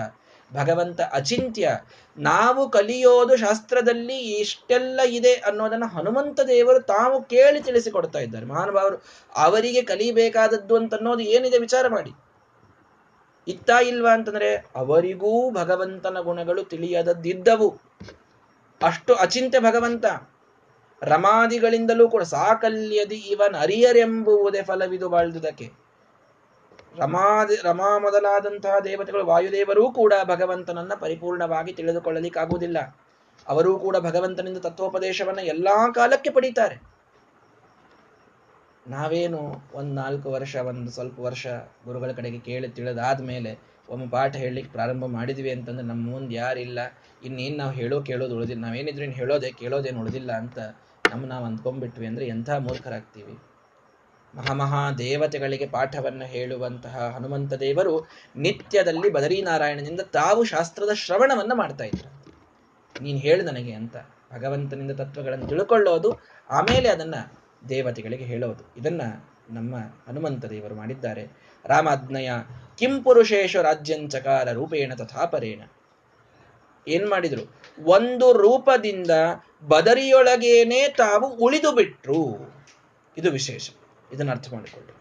[0.54, 1.80] ಭಗವಂತ ಅಚಿಂತ್ಯ.
[2.18, 8.46] ನಾವು ಕಲಿಯೋದು ಶಾಸ್ತ್ರದಲ್ಲಿ ಇಷ್ಟೆಲ್ಲ ಇದೆ ಅನ್ನೋದನ್ನ ಹನುಮಂತ ದೇವರು ತಾವು ಕೇಳಿ ತಿಳಿಸಿಕೊಡ್ತಾ ಇದ್ದಾರೆ.
[8.46, 9.04] ಮಹಾನುಭಾವರು,
[9.36, 12.12] ಅವರಿಗೆ ಕಲಿಬೇಕಾದದ್ದು ಅಂತ ಅನ್ನೋದು ಏನಿದೆ ವಿಚಾರ ಮಾಡಿ.
[13.48, 17.78] ಇತ್ತ ಇಲ್ವಾ ಅಂತಂದ್ರೆ, ಅವರಿಗೂ ಭಗವಂತನ ಗುಣಗಳು ತಿಳಿಯದದ್ದಿದ್ದವು.
[18.84, 20.06] ಅಷ್ಟು ಅಚಿಂತ್ಯ ಭಗವಂತ.
[21.04, 25.72] ರಮಾದಿಗಳಿಂದಲೂ ಕೂಡ ಸಾಕಲ್ಯದಿ ಇವನ್ ಅರಿಯರೆಂಬುವುದೇ ಫಲವಿದು ಬಾಳ್ದುದಕ್ಕೆ.
[26.98, 32.98] ರಮಾದಿ, ರಮಾ ಮೊದಲಾದಂತಹ ದೇವತೆಗಳು ವಾಯುದೇವರೂ ಕೂಡ ಭಗವಂತನನ್ನ ಪರಿಪೂರ್ಣವಾಗಿ ತಿಳಿದುಕೊಳ್ಳಲಿಕ್ಕಾಗುವುದಿಲ್ಲ.
[33.48, 36.82] ಅವರೂ ಕೂಡ ಭಗವಂತನಿಂದ ತತ್ವೋಪದೇಶವನ್ನ ಎಲ್ಲಾ ಕಾಲಕ್ಕೆ ಪಡೀತಾರೆ.
[38.88, 41.48] ನಾವೇನು ಒಂದ್ ನಾಲ್ಕು ವರ್ಷ, ಒಂದು ಸ್ವಲ್ಪ ವರ್ಷ
[41.86, 43.60] ಗುರುಗಳ ಕಡೆಗೆ ಕೇಳಿ ತಿಳಿದಾದ್ಮೇಲೆ
[43.90, 46.80] ಒಮ್ಮೆ ಪಾಠ ಹೇಳಲಿಕ್ಕೆ ಪ್ರಾರಂಭ ಮಾಡಿದ್ವಿ ಅಂತಂದ್ರೆ ನಮ್ಮ ಮುಂದೆ ಯಾರಿಲ್ಲ.
[47.24, 48.62] ಇನ್ನೇನು ನಾವು ಹೇಳೋ ಕೇಳೋದು ಉಳಿದಿಲ್ಲ.
[48.62, 50.60] ನಾವೇನಿದ್ರು ಇನ್ನು ಹೇಳೋದೆ ಕೇಳೋದೇನು ಉಳಿದಿಲ್ಲ ಅಂತ
[51.10, 53.38] ನಮ್ಮ ನಾವು ಅಂದ್ಕೊಂಡ್ಬಿಟ್ವಿ ಅಂದ್ರೆ ಎಂಥ ಮೂರ್ಖರಾಗ್ತೀವಿ.
[54.36, 62.36] ಮಹಾಮಹಾ ದೇವತೆಗಳಿಗೆ ಪಾಠವನ್ನು ಹೇಳುವಂತಹ ಹನುಮಂತ ದೇವರು ನಿತ್ಯದಲ್ಲಿ ಬದರೀನಾರಾಯಣನಿಂದ ತಾವು ಶಾಸ್ತ್ರದ ಶ್ರವಣವನ್ನ ಮಾಡ್ತಾ ಇದ್ರು.
[63.04, 63.98] ನೀನು ಹೇಳು ನನಗೆ ಅಂತ.
[64.34, 66.14] ಭಗವಂತನಿಂದ ತತ್ವಗಳನ್ನು ತಿಳ್ಕೊಳ್ಳೋದು,
[66.50, 67.16] ಆಮೇಲೆ ಅದನ್ನ
[67.70, 68.74] ದೇವತೆಗಳಿಗೆ ಹೇಳೋದು.
[68.78, 69.02] ಇದನ್ನ
[69.50, 69.76] ನಮ್ಮ
[70.08, 71.28] ಹನುಮಂತ ದೇವರು ಮಾಡಿದ್ದಾರೆ.
[71.66, 72.32] ರಾಮಾಜ್ಞಯ
[72.78, 75.62] ಕಿಂ ಪುರುಷೇಶ ರಾಜ್ಯಂಚಕಾರ ರೂಪೇಣ ತಥಾಪರೇಣ.
[76.88, 77.56] ಏನ್ ಮಾಡಿದ್ರು?
[77.84, 79.12] ಒಂದು ರೂಪದಿಂದ
[79.68, 82.54] ಬದರಿಯೊಳಗೇನೆ ತಾವು ಉಳಿದು ಬಿಟ್ರು.
[83.18, 83.70] ಇದು ವಿಶೇಷ.
[84.14, 84.94] ಇದನ್ನು ಅರ್ಥ ಮಾಡಿಕೊಳ್ಳಿ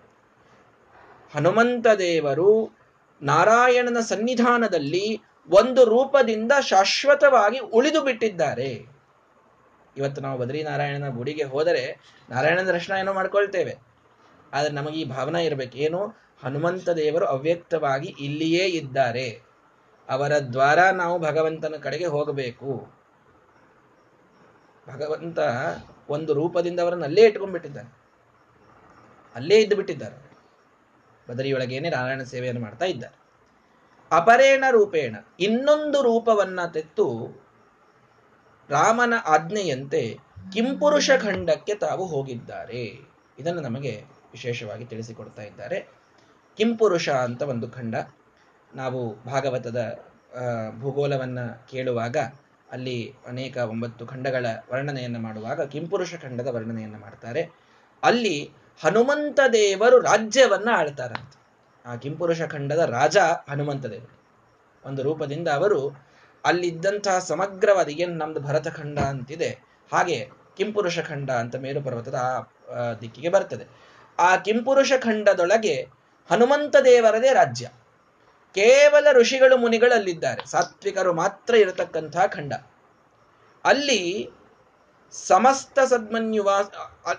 [1.34, 2.78] ಹನುಮಂತ ದೇವರು
[3.22, 8.86] ನಾರಾಯಣನ ಸನ್ನಿಧಾನದಲ್ಲಿ ಒಂದು ರೂಪದಿಂದ ಶಾಶ್ವತವಾಗಿ ಉಳಿದು ಬಿಟ್ಟಿದ್ದಾರೆ.
[9.96, 13.76] ಇವತ್ತು ನಾವು ಬದ್ರಿನಾರಾಯಣನ ಗುಡಿಗೆ ಹೋದರೆ ನಾರಾಯಣನ ದರ್ಶನ ಏನೋ ಮಾಡ್ಕೊಳ್ತೇವೆ.
[14.52, 15.78] ಆದ್ರೆ ನಮಗೆ ಈ ಭಾವನೆ ಇರಬೇಕು.
[15.78, 16.06] ಏನು?
[16.44, 19.49] ಹನುಮಂತ ದೇವರು ಅವ್ಯಕ್ತವಾಗಿ ಇಲ್ಲಿಯೇ ಇದ್ದಾರೆ.
[20.10, 23.00] ಅವರ ದ್ವಾರ ನಾವು ಭಗವಂತನ ಕಡೆಗೆ ಹೋಗಬೇಕು.
[24.88, 25.38] ಭಗವಂತ
[26.08, 27.90] ಒಂದು ರೂಪದಿಂದ ಅವರನ್ನು ಅಲ್ಲೇ ಇಟ್ಕೊಂಡ್ಬಿಟ್ಟಿದ್ದಾರೆ
[29.34, 30.18] ಅಲ್ಲೇ ಇದ್ದು ಬಿಟ್ಟಿದ್ದಾರೆ
[31.28, 33.16] ಬದರಿಯೊಳಗೇನೆ ನಾರಾಯಣ ಸೇವೆಯನ್ನು ಮಾಡ್ತಾ ಇದ್ದಾರೆ.
[34.10, 37.06] ಅಪರೇಣ ರೂಪೇಣ, ಇನ್ನೊಂದು ರೂಪವನ್ನ ತೆತ್ತು
[38.70, 40.18] ರಾಮನ ಆಜ್ಞೆಯಂತೆ
[40.52, 42.82] ಕಿಂಪುರುಷ ಖಂಡಕ್ಕೆ ತಾವು ಹೋಗಿದ್ದಾರೆ.
[43.38, 43.92] ಇದನ್ನು ನಮಗೆ
[44.32, 45.78] ವಿಶೇಷವಾಗಿ ತಿಳಿಸಿಕೊಡ್ತಾ ಇದ್ದಾರೆ.
[46.56, 47.94] ಕಿಂಪುರುಷ ಅಂತ ಒಂದು ಖಂಡ.
[48.74, 49.80] ನಾವು ಭಾಗವತದ
[50.80, 52.16] ಭೂಗೋಲವನ್ನು ಕೇಳುವಾಗ
[52.72, 57.42] ಅಲ್ಲಿ ಅನೇಕ ಒಂಬತ್ತು ಖಂಡಗಳ ವರ್ಣನೆಯನ್ನು ಮಾಡುವಾಗ ಕಿಂಪುರುಷ ಖಂಡದ ವರ್ಣನೆಯನ್ನು ಮಾಡ್ತಾರೆ.
[58.02, 58.36] ಅಲ್ಲಿ
[58.80, 61.36] ಹನುಮಂತ ದೇವರು ರಾಜ್ಯವನ್ನ ಆಳ್ತಾರಂತೆ.
[61.84, 63.16] ಆ ಕಿಂಪುರುಷ ಖಂಡದ ರಾಜ
[63.48, 64.16] ಹನುಮಂತ ದೇವರು
[64.84, 65.80] ಒಂದು ರೂಪದಿಂದ ಅವರು
[66.44, 69.50] ಅಲ್ಲಿದ್ದಂತಹ ಸಮಗ್ರವಾದ ಏನು ನಮ್ದು ಭರತಖಂಡ ಅಂತಿದೆ,
[69.92, 70.18] ಹಾಗೆ
[70.56, 73.66] ಕಿಂಪುರುಷ ಖಂಡ ಅಂತ ಮೇರು ಪರ್ವತದ ಆ ದಿಕ್ಕಿಗೆ ಬರ್ತದೆ.
[74.18, 75.76] ಆ ಕಿಂಪುರುಷ ಖಂಡದೊಳಗೆ
[76.30, 77.66] ಹನುಮಂತ ದೇವರದೇ ರಾಜ್ಯ.
[78.54, 80.50] ಕೇವಲ ಋಷಿಗಳು ಮುನಿಗಳಲ್ಲಿದ್ದಾರೆ.
[80.50, 82.52] ಸಾತ್ವಿಕರು ಮಾತ್ರ ಇರತಕ್ಕಂತಹ ಖಂಡ.
[83.64, 84.30] ಅಲ್ಲಿ
[85.12, 86.50] ಸಮಸ್ತ ಸದ್ಮನ್ಯುವ,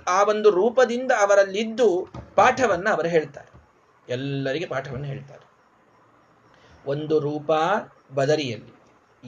[0.07, 3.61] ಆ ಒಂದು ರೂಪದಿಂದ ಅವರಲ್ಲಿದ್ದು ಪಾಠವನ್ನ ಅವರು ಹೇಳ್ತಾರೆ.
[4.09, 5.51] ಎಲ್ಲರಿಗೆ ಪಾಠವನ್ನು ಹೇಳ್ತಾರೆ.
[6.85, 7.51] ಒಂದು ರೂಪ
[8.13, 8.81] ಬದರಿಯಲ್ಲಿ.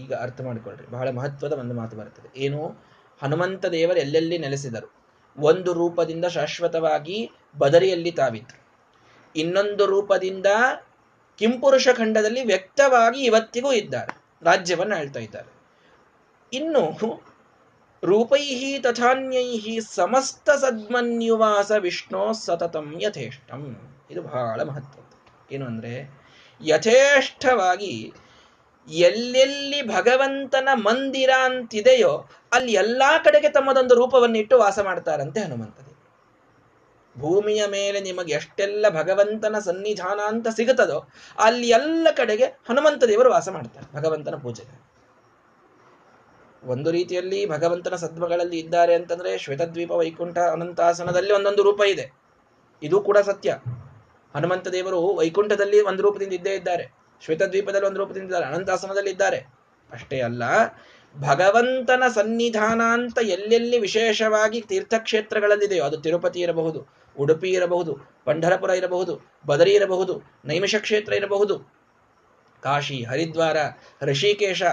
[0.03, 2.75] ಈಗ ಅರ್ಥ ಮಾಡಿಕೊಳ್ಳ್ರಿ ಬಹಳ ಮಹತ್ವದ ಒಂದು ಮಾತು ಬರುತ್ತದೆ ಏನು?
[3.21, 4.93] ಹನುಮಂತ ದೇವರು ಎಲ್ಲೆಲ್ಲಿ ನೆಲೆಸಿದರು?
[5.37, 8.63] ಒಂದು ರೂಪದಿಂದ ಶಾಶ್ವತವಾಗಿ ಬದರಿಯಲ್ಲಿ ತಾವಿದ್ರು.
[9.35, 10.45] ಇನ್ನೊಂದು ರೂಪದಿಂದ
[11.39, 15.51] ಕಿಂಪುರುಷ ಖಂಡದಲ್ಲಿ ವ್ಯಕ್ತವಾಗಿ ಇವತ್ತಿಗೂ ಇದ್ದಾರೆ, ರಾಜ್ಯವನ್ನು ಹೇಳ್ತಾ ಇದ್ದಾರೆ.
[16.53, 16.83] ಇನ್ನು
[18.03, 23.61] ರೂಪೈಹಿ ತಥಾನ್ಯೈಹಿ ಸಮಸ್ತ ಸದ್ಮನ್ಯುವಾಸ ವಿಷ್ಣು ಸತತಂ ಯಥೇಷ್ಟಂ.
[24.11, 24.99] ಇದು ಬಹಳ ಮಹತ್ವ
[25.51, 25.93] ಏನು ಅಂದ್ರೆ,
[26.61, 28.13] ಯಥೇಷ್ಟವಾಗಿ
[28.87, 35.92] ಎಲ್ಲೆಲ್ಲಿ ಭಗವಂತನ ಮಂದಿರ ಅಂತಿದೆಯೋ ಅಲ್ಲಿ ಎಲ್ಲಾ ಕಡೆಗೆ ತಮ್ಮದೊಂದು ರೂಪವನ್ನಿಟ್ಟು ವಾಸ ಮಾಡ್ತಾರಂತೆ ಹನುಮಂತದೇ
[37.17, 44.01] ಭೂಮಿಯ ಮೇಲೆ ನಿಮಗೆ ಎಷ್ಟೆಲ್ಲ ಭಗವಂತನ ಸನ್ನಿಧಾನ ಅಂತ ಸಿಗುತ್ತದೋ ಅಲ್ಲಿ ಎಲ್ಲ ಕಡೆಗೆ ಹನುಮಂತ ದೇವರು ವಾಸ ಮಾಡ್ತಾರೆ
[44.01, 44.93] ಭಗವಂತನ ಪೂಜೆಗೆ.
[46.63, 52.13] ಒಂದು ರೀತಿಯಲ್ಲಿ ಭಗವಂತನ ಸದ್ಮಗಳಲ್ಲಿ ಇದ್ದಾರೆ ಅಂತಂದ್ರೆ ಶ್ವೇತದ್ವೀಪ ವೈಕುಂಠ ಅನಂತಾಸನದಲ್ಲಿ ಒಂದೊಂದು ರೂಪ ಇದೆ.
[52.83, 53.51] ಇದು ಕೂಡ ಸತ್ಯ.
[54.35, 56.93] ಹನುಮಂತ ದೇವರು ವೈಕುಂಠದಲ್ಲಿ ಒಂದು ರೂಪದಿಂದ ಇದ್ದೇ ಇದ್ದಾರೆ.
[57.21, 58.45] ಶ್ವೇತದ್ವೀಪದಲ್ಲಿ ಒಂದು ರೂಪದಿಂದ ಇದ್ದಾರೆ.
[58.45, 59.37] ಅನಂತಾಸನದಲ್ಲಿ ಇದ್ದಾರೆ.
[59.91, 60.43] ಅಷ್ಟೇ ಅಲ್ಲ,
[61.19, 70.21] ಭಗವಂತನ ಸನ್ನಿಧಾನ ಅಂತ ಎಲ್ಲೆಲ್ಲಿ ವಿಶೇಷವಾಗಿ ತೀರ್ಥಕ್ಷೇತ್ರಗಳಲ್ಲಿದೆಯೋ ಅದು ತಿರುಪತಿ ಇರಬಹುದು ಉಡುಪಿ ಇರಬಹುದು, ಪಂಢರಪುರ ಇರಬಹುದು, ಬದರಿ ಇರಬಹುದು,
[70.45, 71.73] ನೈಮಿಷ ಕ್ಷೇತ್ರ ಇರಬಹುದು.
[72.61, 73.57] ಕಾಶಿ, ಹರಿದ್ವಾರ,
[74.01, 74.63] ಋಷಿಕೇಶ,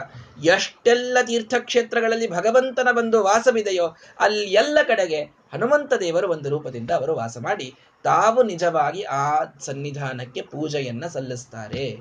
[0.45, 7.75] ಎಷ್ಟೆಲ್ಲ ತೀರ್ಥಕ್ಷೇತ್ರಗಳಲ್ಲಿ ಭಗವಂತನ ಬಂದು ವಾಸವಿದೆಯೋ ಅಲ್ಲಿ ಎಲ್ಲ ಕಡೆಗೆ ಹನುಮಂತ ದೇವರು ಒಂದು ರೂಪದಿಂದ ಅವರು ವಾಸ ಮಾಡಿ
[8.05, 12.01] ತಾವು ನಿಜವಾಗಿ ಆ ಸನ್ನಿಧಾನಕ್ಕೆ ಪೂಜೆಯನ್ನ ಸಲ್ಲಿಸ್ತಾರೆ.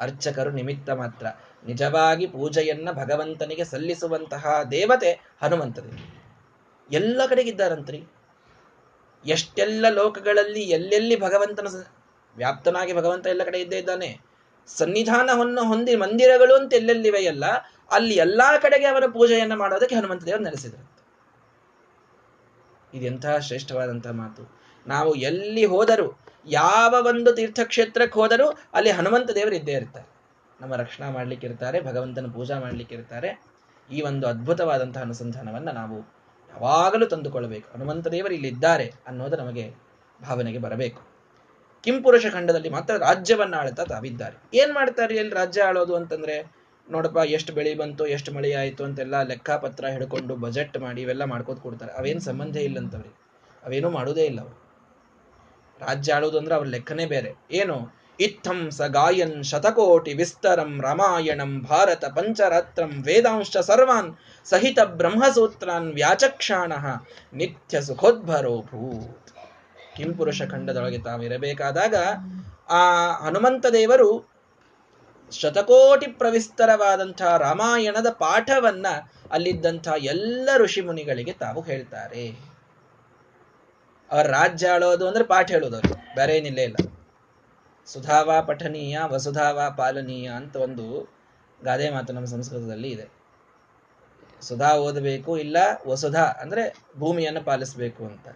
[0.00, 1.26] ಅರ್ಚಕರು ನಿಮಿತ್ತ ಮಾತ್ರ
[1.66, 6.26] ನಿಜವಾಗಿ ಪೂಜೆಯನ್ನ ಭಗವಂತನಿಗೆ ಸಲ್ಲಿಸುವಂತಹ ದೇವತೆ ಹನುಮಂತ ದೇವರು
[6.92, 8.04] ಎಲ್ಲ ಕಡೆಗಿದ್ದಾರಂತ್ರಿ
[9.24, 11.66] ಎಷ್ಟೆಲ್ಲ ಲೋಕಗಳಲ್ಲಿ ಎಲ್ಲೆಲ್ಲಿ ಭಗವಂತನ
[12.36, 14.20] ವ್ಯಾಪ್ತನಾಗಿ ಭಗವಂತ ಎಲ್ಲ ಕಡೆ ಇದ್ದೇ ಇದ್ದಾನೆ,
[14.66, 17.44] ಸನ್ನಿಧಾನವನ್ನು ಹೊಂದಿ ಮಂದಿರಗಳು ಅಂತ ಎಲ್ಲೆಲ್ಲಿವೆಯಲ್ಲ,
[17.90, 21.02] ಅಲ್ಲಿ ಎಲ್ಲಾ ಕಡೆಗೆ ಅವರ ಪೂಜೆಯನ್ನ ಮಾಡೋದಕ್ಕೆ ಹನುಮಂತ ದೇವರು ನೆಲೆಸಿದ್ರಂತೆ
[22.98, 24.56] ಇದೆಂತಹ ಶ್ರೇಷ್ಠವಾದಂತಹ ಮಾತು.
[24.86, 30.08] ನಾವು ಎಲ್ಲಿ ಹೋದರೂ, ಯಾವ ಒಂದು ತೀರ್ಥಕ್ಷೇತ್ರಕ್ಕೆ ಹೋದರೂ, ಅಲ್ಲಿ ಹನುಮಂತ ದೇವರು ಇದ್ದೇ ಇರ್ತಾರೆ.
[30.60, 33.42] ನಮ್ಮ ರಕ್ಷಣಾ ಮಾಡ್ಲಿಕ್ಕೆ ಇರ್ತಾರೆ ಭಗವಂತನ ಪೂಜಾ ಮಾಡ್ಲಿಕ್ಕೆ ಇರ್ತಾರೆ
[33.90, 36.15] ಈ ಒಂದು ಅದ್ಭುತವಾದಂತಹ ಅನುಸಂಧಾನವನ್ನ ನಾವು
[36.50, 37.78] ಯಾವಾಗಲೂ ತಂದುಕೊಳ್ಳಬೇಕು.
[37.78, 39.74] ಹನುಮಂತ ದೇವರು ಇಲ್ಲಿದ್ದಾರೆ ಅನ್ನೋದು ನಮಗೆ
[40.22, 41.16] ಭಾವನೆಗೆ ಬರಬೇಕು.
[41.84, 44.58] ಕಿಂಪುರುಷ ಖಂಡದಲ್ಲಿ ಮಾತ್ರ ರಾಜ್ಯವನ್ನ ಆಳ್ತಾ ತಾವಿದ್ದಾರೆ.
[44.58, 46.52] ಏನ್ ಮಾಡ್ತಾರೆ ಎಲ್ಲಿ ರಾಜ್ಯ ಆಳೋದು ಅಂತಂದ್ರೆ,
[46.90, 51.92] ನೋಡಪ್ಪ, ಎಷ್ಟು ಬೆಳೆ ಬಂತು, ಎಷ್ಟು ಮಳೆ ಆಯಿತು ಅಂತೆಲ್ಲ ಲೆಕ್ಕಪತ್ರ ಹಿಡ್ಕೊಂಡು ಬಜೆಟ್ ಮಾಡಿ ಇವೆಲ್ಲ ಮಾಡ್ಕೋತ ಕೊಡ್ತಾರೆ.
[51.92, 53.18] ಅವೇನು ಸಂಬಂಧ ಇಲ್ಲ ಅಂತವ್ರಿಗೆ
[53.64, 54.66] ಅವೇನೂ ಮಾಡೋದೇ ಇಲ್ಲ ಅವರು.
[55.80, 57.32] ರಾಜ್ಯ ಆಳೋದು ಅಂದ್ರೆ ಅವ್ರ ಲೆಕ್ಕನೇ ಬೇರೆ.
[57.50, 57.95] ಏನು?
[58.20, 64.10] ಇತ್ತಂ ಸ ಗಾಯನ್ ಶತಕೋಟಿ ವಿಸ್ತರಂ ರಾಮಾಯಣಂ ಭಾರತ ಪಂಚರತ್ರಂ ವೇದಾಂಶ ಸರ್ವಾನ್
[64.44, 66.72] ಸಹಿತ ಬ್ರಹ್ಮಸೂತ್ರಾನ್ ವ್ಯಾಚಕ್ಷಾಣ
[67.32, 69.32] ನಿತ್ಯ ಸುಖೋದ್ಭರೋ ಭೂತ್
[69.96, 71.94] ಕಿಂಪುರುಷ ಖಂಡದೊಳಗೆ ತಾವಿರಬೇಕಾದಾಗ
[72.68, 72.82] ಆ
[73.16, 74.08] ಹನುಮಂತ ದೇವರು
[75.32, 78.86] ಶತಕೋಟಿ ಪ್ರವಿಸ್ತರವಾದಂತಹ ರಾಮಾಯಣದ ಪಾಠವನ್ನ
[79.32, 82.26] ಅಲ್ಲಿದ್ದಂಥ ಎಲ್ಲ ಋಷಿ ಮುನಿಗಳಿಗೆ ತಾವು ಹೇಳ್ತಾರೆ.
[84.10, 86.60] ಅವರ ರಾಜ್ಯ ಆಳೋದು ಅಂದ್ರೆ ಪಾಠ ಹೇಳೋದು ಅವ್ರು ಬೇರೆ ಏನಿಲ್ಲ
[87.86, 91.16] ಸುಧಾವ ಪಠನೀಯ ವಸುಧಾವಾ ಪಾಲನೀಯ ಅಂತ ಒಂದು
[91.64, 93.08] ಗಾದೆ ಮಾತು ನಮ್ಮ ಸಂಸ್ಕೃತದಲ್ಲಿ ಇದೆ.
[94.40, 98.28] ಸುಧಾ ಓದಬೇಕು ಇಲ್ಲ ವಸುಧಾ ಅಂದ್ರೆ ಭೂಮಿಯನ್ನು ಪಾಲಿಸಬೇಕು ಅಂತ.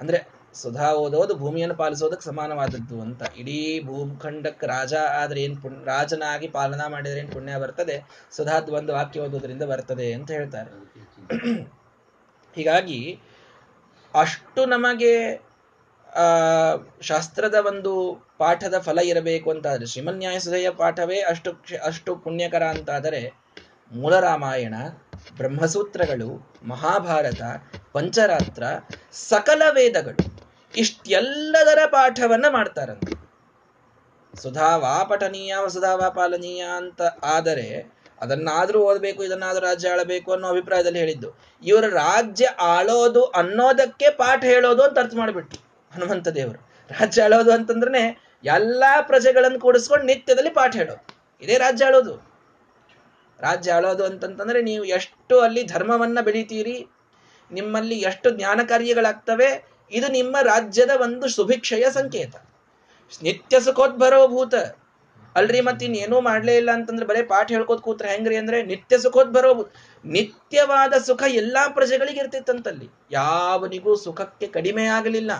[0.00, 3.22] ಅಂದ್ರೆ ಸುಧಾ ಓದೋದು ಭೂಮಿಯನ್ನು ಪಾಲಿಸೋದಕ್ಕೆ ಸಮಾನವಾದದ್ದು ಅಂತ.
[3.36, 8.26] ಇಡೀ ಭೂಖಂಡಕ್ಕೆ ರಾಜ ಆದ್ರೆ ಏನು ಪುಣ್ಯ ರಾಜನಾಗಿ ಪಾಲನಾ ಮಾಡಿದ್ರೆ ಏನು ಪುಣ್ಯ ಬರ್ತದೆ?
[8.30, 10.70] ಸುಧಾದ್ ಒಂದು ವಾಕ್ಯ ಓದೋದ್ರಿಂದ ಬರ್ತದೆ ಅಂತ ಹೇಳ್ತಾರೆ.
[12.54, 13.20] ಹೀಗಾಗಿ
[14.14, 15.40] ಅಷ್ಟು ನಮಗೆ
[17.00, 17.92] ಶಾಸ್ತ್ರದ ಒಂದು
[18.38, 21.50] ಪಾಠದ ಫಲ ಇರಬೇಕು ಅಂತಾದ್ರೆ ಶ್ರೀಮನ್ಯಾಯ ಸುಧೆಯ ಪಾಠವೇ ಅಷ್ಟು
[21.84, 23.32] ಅಷ್ಟು ಪುಣ್ಯಕರ ಅಂತಾದರೆ
[23.92, 24.74] ಮೂಲ ರಾಮಾಯಣ
[25.36, 27.42] ಬ್ರಹ್ಮಸೂತ್ರಗಳು, ಮಹಾಭಾರತ,
[27.92, 28.62] ಪಂಚರಾತ್ರ,
[29.12, 30.46] ಸಕಲ ವೇದಗಳು,
[30.76, 33.14] ಇಷ್ಟೆಲ್ಲದರ ಪಾಠವನ್ನ ಮಾಡ್ತಾರಂತೆ.
[34.42, 41.84] ಸುಧಾವಾ ಪಠನೀಯ ಸುಧಾವಾ ಪಾಲನೀಯ ಅಂತ ಆದರೆ, ಅದನ್ನಾದ್ರೂ ಓದಬೇಕು, ಇದನ್ನಾದ್ರೂ ರಾಜ್ಯ ಆಳಬೇಕು ಅನ್ನೋ ಅಭಿಪ್ರಾಯದಲ್ಲಿ ಹೇಳಿದ್ದು, ಇವರ
[41.84, 45.69] ರಾಜ್ಯ ಆಳೋದು ಅನ್ನೋದಕ್ಕೆ ಪಾಠ ಹೇಳೋದು ಅಂತ ಅರ್ಥ ಮಾಡಿಬಿಟ್ರು.
[45.92, 46.60] ಹನುಮಂತ ದೇವರು.
[46.90, 52.14] ರಾಜ್ಯ ಆಳೋದು ಅಂತಂದ್ರೆ ಎಲ್ಲಾ ಪ್ರಜೆಗಳನ್ನು ಕೂಡಿಸ್ಕೊಂಡು ನಿತ್ಯದಲ್ಲಿ ಪಾಠ ಹೇಳೋದು ಇದೇ ರಾಜ್ಯ ಆಳೋದು.
[53.40, 56.86] ರಾಜ್ಯ ಆಳೋದು ಅಂತಂತಂದ್ರೆ ನೀವು ಎಷ್ಟು ಅಲ್ಲಿ ಧರ್ಮವನ್ನ ಬೆಳಿತೀರಿ,
[57.52, 62.36] ನಿಮ್ಮಲ್ಲಿ ಎಷ್ಟು ಜ್ಞಾನ ಕಾರ್ಯಗಳಾಗ್ತವೆ, ಇದು ನಿಮ್ಮ ರಾಜ್ಯದ ಒಂದು ಸುಭಿಕ್ಷೆಯ ಸಂಕೇತ.
[63.22, 64.54] ನಿತ್ಯ ಸುಖೋದ್ಭರೋ ಭೂತ.
[65.36, 69.70] ಅಲ್ರಿ ಮತ್ತೆ ಇನ್ನೇನೂ ಮಾಡ್ಲೇ ಇಲ್ಲ ಅಂತಂದ್ರೆ ಬರೇ ಪಾಠ ಹೇಳ್ಕೋತ ಕೂತ್ರೆ ಹೆಂಗ್ರಿ ಅಂದ್ರೆ ನಿತ್ಯ ಸುಖೋದ್ಭರೋ
[70.04, 72.88] ನಿತ್ಯವಾದ ಸುಖ ಎಲ್ಲಾ ಪ್ರಜೆಗಳಿಗೆ ಇರ್ತಿತ್ತಂತಲ್ಲಿ.
[73.10, 75.32] ಯಾವನಿಗೂ ಸುಖಕ್ಕೆ ಕಡಿಮೆ ಆಗಲಿಲ್ಲ.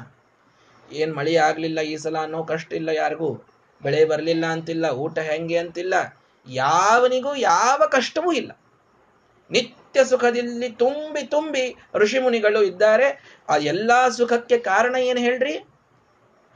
[0.93, 3.35] ಏನ್ ಮಳೆ ಆಗ್ಲಿಲ್ಲ ಈ ಸಲ ಅನ್ನೋ ಕಷ್ಟ ಇಲ್ಲ ಯಾರಿಗೂ.
[3.83, 5.95] ಬೆಳೆ ಬರಲಿಲ್ಲ ಅಂತಿಲ್ಲ, ಊಟ ಹೆಂಗೆ ಅಂತಿಲ್ಲ,
[6.47, 8.53] ಯಾವನಿಗೂ ಯಾವ ಕಷ್ಟವೂ ಇಲ್ಲ.
[9.51, 13.39] ನಿತ್ಯ ಸುಖದಲ್ಲಿ ತುಂಬಿ ತುಂಬಿ ಋಷಿಮುನಿಗಳು ಇದ್ದಾರೆ.
[13.49, 15.55] ಆ ಎಲ್ಲಾ ಸುಖಕ್ಕೆ ಕಾರಣ ಏನು ಹೇಳ್ರಿ?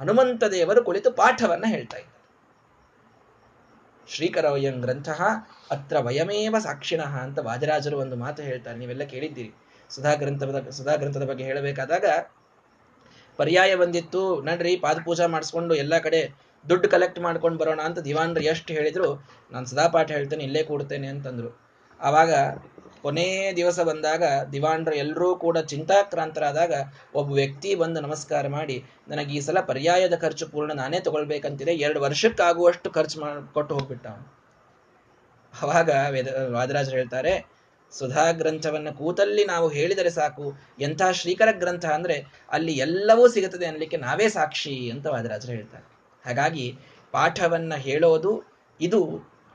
[0.01, 2.15] ಹನುಮಂತ ದೇವರು ಕುಳಿತು ಪಾಠವನ್ನ ಹೇಳ್ತಾ ಇದ್ದಾರೆ.
[4.09, 5.09] ಶ್ರೀಕರವಯಂ ಗ್ರಂಥ
[5.71, 8.79] ಅತ್ರ ವಯಮೇವ ಸಾಕ್ಷಿಣಃ ಅಂತ ವಾಜರಾಜರು ಒಂದು ಮಾತು ಹೇಳ್ತಾರೆ.
[8.79, 9.55] ನೀವೆಲ್ಲ ಕೇಳಿದ್ದೀರಿ.
[9.91, 12.05] ಸುಧಾ ಗ್ರಂಥದ ಸುಧಾ ಗ್ರಂಥದ ಬಗ್ಗೆ ಹೇಳಬೇಕಾದಾಗ
[13.39, 14.23] ಪರ್ಯಾಯ ಬಂದಿತ್ತು.
[14.49, 16.21] ನಡ್ರಿ, ಪಾದಪೂಜಾ ಮಾಡಿಸ್ಕೊಂಡು ಎಲ್ಲ ಕಡೆ
[16.65, 19.09] ದುಡ್ಡು ಕಲೆಕ್ಟ್ ಮಾಡ್ಕೊಂಡು ಬರೋಣ ಅಂತ ದಿವಾನ್ರು ಎಷ್ಟು ಹೇಳಿದ್ರು,
[19.53, 21.51] ನಾನು ಸದಾ ಪಾಠ ಹೇಳ್ತೇನೆ, ಇಲ್ಲೇ ಕೂಡ್ತೇನೆ ಅಂತಂದ್ರು.
[22.01, 22.33] ಆವಾಗ
[23.03, 26.73] ಕೊನೇ ದಿವಸ ಬಂದಾಗ ದಿವಾನ್ರು ಎಲ್ಲರೂ ಕೂಡ ಚಿಂತಾಕ್ರಾಂತರಾದಾಗ
[27.15, 28.77] ಒಬ್ಬ ವ್ಯಕ್ತಿ ಬಂದು ನಮಸ್ಕಾರ ಮಾಡಿ,
[29.09, 34.07] ನನಗೆ ಈ ಸಲ ಪರ್ಯಾಯದ ಖರ್ಚು ಪೂರ್ಣ ನಾನೇ ತಗೊಳ್ಬೇಕಂತಿದೆ, ಎರಡು ವರ್ಷಕ್ಕಾಗುವಷ್ಟು ಖರ್ಚು ಮಾಡಿ, ಕೊಟ್ಟು ಹೋಗ್ಬಿಟ್ಟ
[35.55, 37.35] ಅವಾಗ ವೇದ, ವಾದರಾಜರು ಹೇಳ್ತಾರೆ
[37.99, 40.47] ಸುಧಾ ಗ್ರಂಥವನ್ನು ಕೂತಲ್ಲಿ ನಾವು ಹೇಳಿದರೆ ಸಾಕು.
[40.81, 42.17] ಎಂಥ ಶ್ರೀಕರ ಗ್ರಂಥ ಅಂದರೆ
[42.51, 45.87] ಅಲ್ಲಿ ಎಲ್ಲವೂ ಸಿಗುತ್ತದೆ ಅನ್ನಲಿಕ್ಕೆ ನಾವೇ ಸಾಕ್ಷಿ ಅಂತ ವಾದರಾಜರು ಹೇಳ್ತಾರೆ.
[46.25, 46.67] ಹಾಗಾಗಿ
[47.13, 48.33] ಪಾಠವನ್ನು ಹೇಳೋದು,
[48.81, 49.01] ಇದು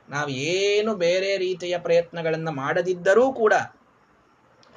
[0.08, 3.54] ನಾವು ಏನು ಬೇರೆ ರೀತಿಯ ಪ್ರಯತ್ನಗಳನ್ನು ಮಾಡದಿದ್ದರೂ ಕೂಡ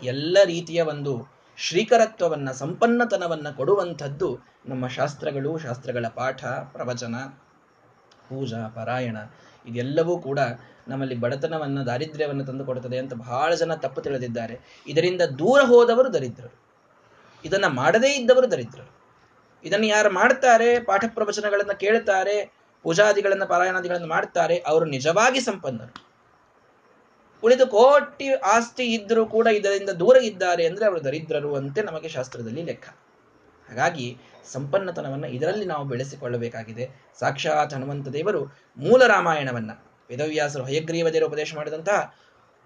[0.03, 1.13] ಎಲ್ಲ ರೀತಿಯ ಒಂದು
[1.57, 4.29] ಶ್ರೀಕರತ್ವವನ್ನು, ಸಂಪನ್ನತನವನ್ನು ಕೊಡುವಂಥದ್ದು
[4.65, 7.15] ನಮ್ಮ ಶಾಸ್ತ್ರಗಳು, ಶಾಸ್ತ್ರಗಳ ಪಾಠ, ಪ್ರವಚನ.
[8.33, 9.17] ಪೂಜಾ, ಪಾರಾಯಣ,
[9.65, 10.39] ಇದೆಲ್ಲವೂ ಕೂಡ
[10.87, 14.83] ನಮ್ಮಲ್ಲಿ ಬಡತನವನ್ನು, ದಾರಿದ್ರ್ಯವನ್ನು ತಂದುಕೊಡುತ್ತದೆ ಅಂತ ಬಹಳ ಜನ ತಪ್ಪು ತಿಳಿದಿದ್ದಾರೆ.
[14.87, 16.53] ಇದರಿಂದ ದೂರ ಹೋದವರು ದರಿದ್ರರು.
[17.45, 18.89] ಇದನ್ನ ಮಾಡದೇ ಇದ್ದವರು ದರಿದ್ರರು.
[19.63, 22.35] ಇದನ್ನು ಯಾರು ಮಾಡ್ತಾರೆ ಪಾಠ ಪ್ರವಚನಗಳನ್ನು ಕೇಳ್ತಾರೆ,
[22.83, 25.93] ಪೂಜಾದಿಗಳನ್ನು, ಪಾರಾಯಣಾದಿಗಳನ್ನು ಮಾಡ್ತಾರೆ, ಅವರು ನಿಜವಾಗಿ ಸಂಪನ್ನರು
[27.43, 32.87] ಉಳಿದು ಕೋಟಿ ಆಸ್ತಿ ಇದ್ದರೂ ಕೂಡ ಇದರಿಂದ ದೂರ ಇದ್ದಾರೆ ಅಂದ್ರೆ ಅವರು ದರಿದ್ರರು ಅಂತೆ ನಮಗೆ ಶಾಸ್ತ್ರದಲ್ಲಿ ಲೆಕ್ಕ.
[33.69, 34.07] ಹಾಗಾಗಿ
[34.51, 36.89] ಸಂಪನ್ನತನವನ್ನ ಇದರಲ್ಲಿ ನಾವು ಬೆಳೆಸಿಕೊಳ್ಳಬೇಕಾಗಿದೆ.
[37.19, 38.45] ಸಾಕ್ಷಾತ್ ಹನುಮಂತ ದೇವರು
[38.77, 39.71] ಮೂಲ ರಾಮಾಯಣವನ್ನ.
[40.09, 42.15] ವೇದವ್ಯಾಸರು ಹಯಗ್ರೀವದೇವರು ಉಪದೇಶ ಮಾಡಿದಂತಹ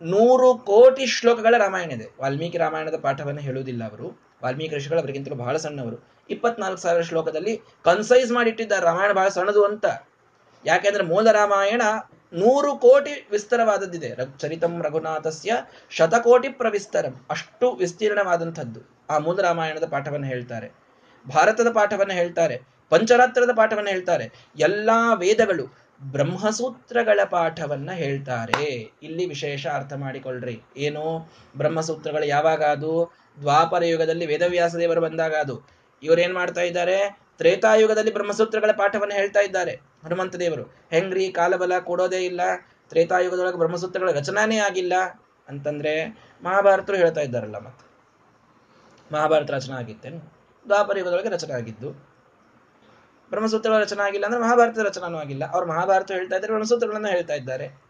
[0.02, 2.08] ನೂರು ಕೋಟಿ ಶ್ಲೋಕಗಳ ರಾಮಾಯಣ ಇದೆ.
[2.22, 4.22] ವಾಲ್ಮೀಕಿ ರಾಮಾಯಣದ ಪಾಠವನ್ನು ಹೇಳುವುದಿಲ್ಲ ಅವರು.
[4.44, 6.08] ವಾಲ್ಮೀಕಿ ಋಷಿಗಳು ಅವರಿಗಿಂತಲೂ ಬಹಳ ಸಣ್ಣವರು.
[6.30, 8.86] ಇಪ್ಪತ್ನಾಲ್ಕು ಸಾವಿರ ಶ್ಲೋಕದಲ್ಲಿ ಕನ್ಸೈಸ್ ಮಾಡಿಟ್ಟಿದ್ದಾರೆ.
[8.86, 9.86] ರಾಮಾಯಣ ಬಹಳ ಸಣ್ಣದು ಅಂತ.
[10.66, 11.82] ಯಾಕೆಂದ್ರೆ ಮೂಲ ರಾಮಾಯಣ
[12.34, 14.38] ನೂರು ಕೋಟಿ ವಿಸ್ತಾರವಾದದ್ದಿದೆ.
[14.40, 15.54] ಚರಿತಂ ರಘುನಾಥಸ್ಯ
[15.90, 17.26] ಶತಕೋಟಿ ಪ್ರವಿಸ್ತರಂ.
[17.30, 19.08] ಅಷ್ಟು ವಿಸ್ತೀರ್ಣವಾದಂಥದ್ದು.
[19.10, 20.87] ಆ ಮೂಲ ರಾಮಾಯಣದ ಪಾಠವನ್ನು ಹೇಳ್ತಾರೆ.
[21.34, 28.64] ಭಾರತದ ಪಾಠವನ್ನು ಹೇಳ್ತಾರೆ, ಪಂಚರಾತ್ರದ ಪಾಠವನ್ನು ಹೇಳ್ತಾರೆ, ಎಲ್ಲಾ ವೇದಗಳು ಬ್ರಹ್ಮಸೂತ್ರಗಳ ಪಾಠವನ್ನ ಹೇಳ್ತಾರೆ.
[29.04, 31.32] ಇಲ್ಲಿ ವಿಶೇಷ ಅರ್ಥ ಮಾಡಿಕೊಳ್ಳ್ರಿ ಏನು?
[31.58, 33.14] ಬ್ರಹ್ಮಸೂತ್ರಗಳು ಯಾವಾಗ ಅದು?
[33.42, 35.68] ದ್ವಾಪರ ಯುಗದಲ್ಲಿ ವೇದವ್ಯಾಸ ದೇವರು ಬಂದಾಗ ಅದು.
[36.04, 37.20] ಇವರೇನ್ ಮಾಡ್ತಾ ಇದ್ದಾರೆ?
[37.38, 39.72] ತ್ರೇತಾಯುಗದಲ್ಲಿ ಬ್ರಹ್ಮಸೂತ್ರಗಳ ಪಾಠವನ್ನು ಹೇಳ್ತಾ ಇದ್ದಾರೆ
[40.04, 40.64] ಹನುಮಂತ ದೇವರು.
[40.64, 41.32] ಹೆಂಗ್ರಿ?
[41.32, 42.42] ಕಾಲಬಲ ಕೊಡೋದೇ ಇಲ್ಲ.
[42.90, 44.94] ತ್ರೇತಾಯುಗದೊಳಗೆ ಬ್ರಹ್ಮಸೂತ್ರಗಳ ರಚನಾನೇ ಆಗಿಲ್ಲ
[45.48, 46.06] ಅಂತಂದ್ರೆ
[46.44, 47.88] ಮಹಾಭಾರತರು ಹೇಳ್ತಾ ಇದ್ದಾರಲ್ಲ ಮತ್ತೆ
[49.12, 50.37] ಮಹಾಭಾರತ ರಚನೆ ಆಗಿತ್ತೇನು?
[50.68, 51.92] ದ್ವಾಪರ ಯುಗದೊಳಗೆ ರಚನೆ ಆಗಿದ್ದು
[53.30, 55.52] ಬ್ರಹ್ಮಸೂತ್ರಗಳ ರಚನೆ ಆಗಿಲ್ಲ ಅಂದ್ರೆ ಮಹಾಭಾರತದ ರಚನಾನೂ ಆಗಿಲ್ಲ.
[55.52, 57.82] ಅವ್ರು ಮಹಾಭಾರತ ಹೇಳ್ತಾ ಇದ್ದಾರೆ, ಬ್ರಹ್ಮಸೂತ್ರಗಳನ್ನ ಹೇಳ್ತಾ ಇದ್ದಾರೆ.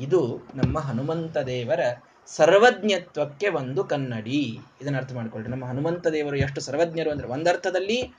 [0.00, 1.80] ಇದು ನಮ್ಮ ಹನುಮಂತ ದೇವರ
[2.26, 4.58] ಸರ್ವಜ್ಞತ್ವಕ್ಕೆ ಒಂದು ಕನ್ನಡಿ.
[4.82, 5.50] ಇದನ್ನ ಅರ್ಥ ಮಾಡ್ಕೊಳ್ರಿ.
[5.50, 8.14] ನಮ್ಮ ಹನುಮಂತ ದೇವರು ಎಷ್ಟು ಸರ್ವಜ್ಞರು ಅಂದ್ರೆ ಒಂದರ್ಥದಲ್ಲಿ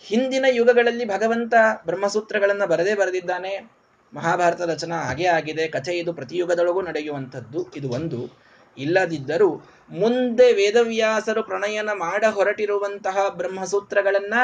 [0.00, 1.54] ಹಿಂದಿನ ಯುಗಗಳಲ್ಲಿ ಭಗವಂತ
[1.86, 3.70] ಬ್ರಹ್ಮಸೂತ್ರಗಳನ್ನ ಬರದೇ ಬರೆದಿದ್ದಾನೆ.
[4.14, 5.68] ಮಹಾಭಾರತ ರಚನಾ ಹಾಗೆ ಆಗಿದೆ.
[5.68, 7.72] ಕಥೆ ಇದು ಪ್ರತಿಯುಗದೊಳಗೂ ನಡೆಯುವಂಥದ್ದು.
[7.76, 8.46] ಇದು ಒಂದು.
[8.78, 14.34] ಇಲ್ಲದಿದ್ದರೂ ಮುಂದೆ ವೇದವ್ಯಾಸರು ಪ್ರಣಯನ ಮಾಡ ಹೊರಟಿರುವಂತಹ ಬ್ರಹ್ಮಸೂತ್ರಗಳನ್ನ,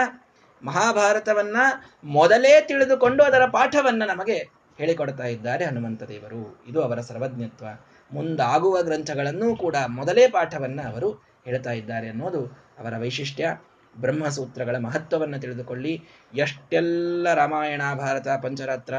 [0.64, 1.57] ಮಹಾಭಾರತವನ್ನ
[2.05, 4.37] ಮೊದಲೇ ತಿಳಿದುಕೊಂಡು ಅದರ ಪಾಠವನ್ನ ನಮಗೆ
[4.78, 7.66] ಹೇಳಿಕೊಡ್ತಾ ಇದ್ದಾರೆ ಹನುಮಂತ ದೇವರು ಇದು ಅವರ ಸರ್ವಜ್ಞತ್ವ.
[8.12, 11.11] ಮುಂದಾಗುವ ಗ್ರಂಥಗಳನ್ನೂ ಕೂಡ ಮೊದಲೇ ಪಾಠವನ್ನ ಅವರು
[11.44, 12.46] ಹೇಳ್ತಾ ಇದ್ದಾರೆ ಅನ್ನೋದು
[12.78, 13.57] ಅವರ ವೈಶಿಷ್ಟ್ಯ.
[14.00, 16.05] ಬ್ರಹ್ಮಸೂತ್ರಗಳ ಮಹತ್ವವನ್ನು ತಿಳಿದುಕೊಳ್ಳಿ.
[16.35, 18.94] ಎಷ್ಟೆಲ್ಲ ರಾಮಾಯಣ, ಭಾರತ, ಪಂಚರಾತ್ರ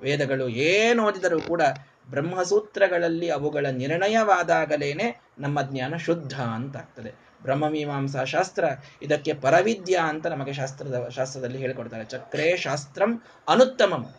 [0.00, 1.62] ವೇದಗಳು ಏನು ಓದಿದರೂ ಕೂಡ
[2.10, 7.12] ಬ್ರಹ್ಮಸೂತ್ರಗಳಲ್ಲಿ ಅವುಗಳ ನಿರ್ಣಯವಾದಾಗಲೇನೆ ನಮ್ಮ ಜ್ಞಾನ ಶುದ್ಧ ಅಂತಾಗ್ತದೆ.
[7.42, 8.64] ಬ್ರಹ್ಮಮೀಮಾಂಸಾ ಶಾಸ್ತ್ರ
[9.02, 12.04] ಇದಕ್ಕೆ ಪರವಿದ್ಯ ಅಂತ ನಮಗೆ ಶಾಸ್ತ್ರದ, ಶಾಸ್ತ್ರದಲ್ಲಿ ಹೇಳಿಕೊಡ್ತಾರೆ.
[12.04, 14.14] ಚಕ್ರೇ ಶಾಸ್ತ್ರಂ ಅನುತ್ತಮಂ.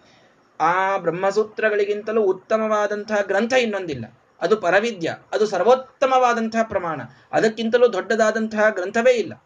[0.60, 4.20] ಆ ಬ್ರಹ್ಮಸೂತ್ರಗಳಿಗಿಂತಲೂ ಉತ್ತಮವಾದಂತಹ ಗ್ರಂಥ ಇನ್ನೊಂದಿಲ್ಲ.
[4.42, 7.02] ಅದು ಪರವಿದ್ಯ, ಅದು ಸರ್ವೋತ್ತಮವಾದಂತಹ ಪ್ರಮಾಣ.
[7.32, 9.44] ಅದಕ್ಕಿಂತಲೂ ದೊಡ್ಡದಾದಂತಹ ಗ್ರಂಥವೇ ಇಲ್ಲ.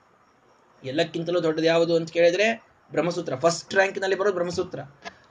[0.84, 3.36] ಎಲ್ಲಕ್ಕಿಂತಲೂ ದೊಡ್ಡದು ಯಾವುದು ಅಂತ ಕೇಳಿದ್ರೆ ಬ್ರಹ್ಮಸೂತ್ರ.
[3.36, 4.80] ಫಸ್ಟ್ ರ್ಯಾಂಕ್ನಲ್ಲಿ ಬರೋದು ಬ್ರಹ್ಮಸೂತ್ರ.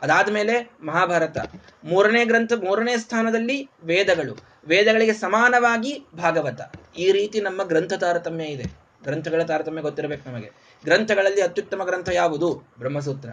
[0.02, 1.38] ಅದಾದ ಮೇಲೆ ಮಹಾಭಾರತ.
[1.84, 4.38] ಮೂರನೇ ಗ್ರಂಥ, ಮೂರನೇ ಸ್ಥಾನದಲ್ಲಿ ವೇದಗಳು.
[4.66, 6.60] ವೇದಗಳಿಗೆ ಸಮಾನವಾಗಿ ಭಾಗವತ.
[6.98, 8.64] ಈ ರೀತಿ ನಮ್ಮ ಗ್ರಂಥ ತಾರತಮ್ಯ ಇದೆ.
[9.02, 10.50] ಗ್ರಂಥಗಳ ತಾರತಮ್ಯ ಗೊತ್ತಿರಬೇಕು ನಮಗೆ.
[10.84, 12.74] ಗ್ರಂಥಗಳಲ್ಲಿ ಅತ್ಯುತ್ತಮ ಗ್ರಂಥ ಯಾವುದು?
[12.78, 13.28] ಬ್ರಹ್ಮಸೂತ್ರ.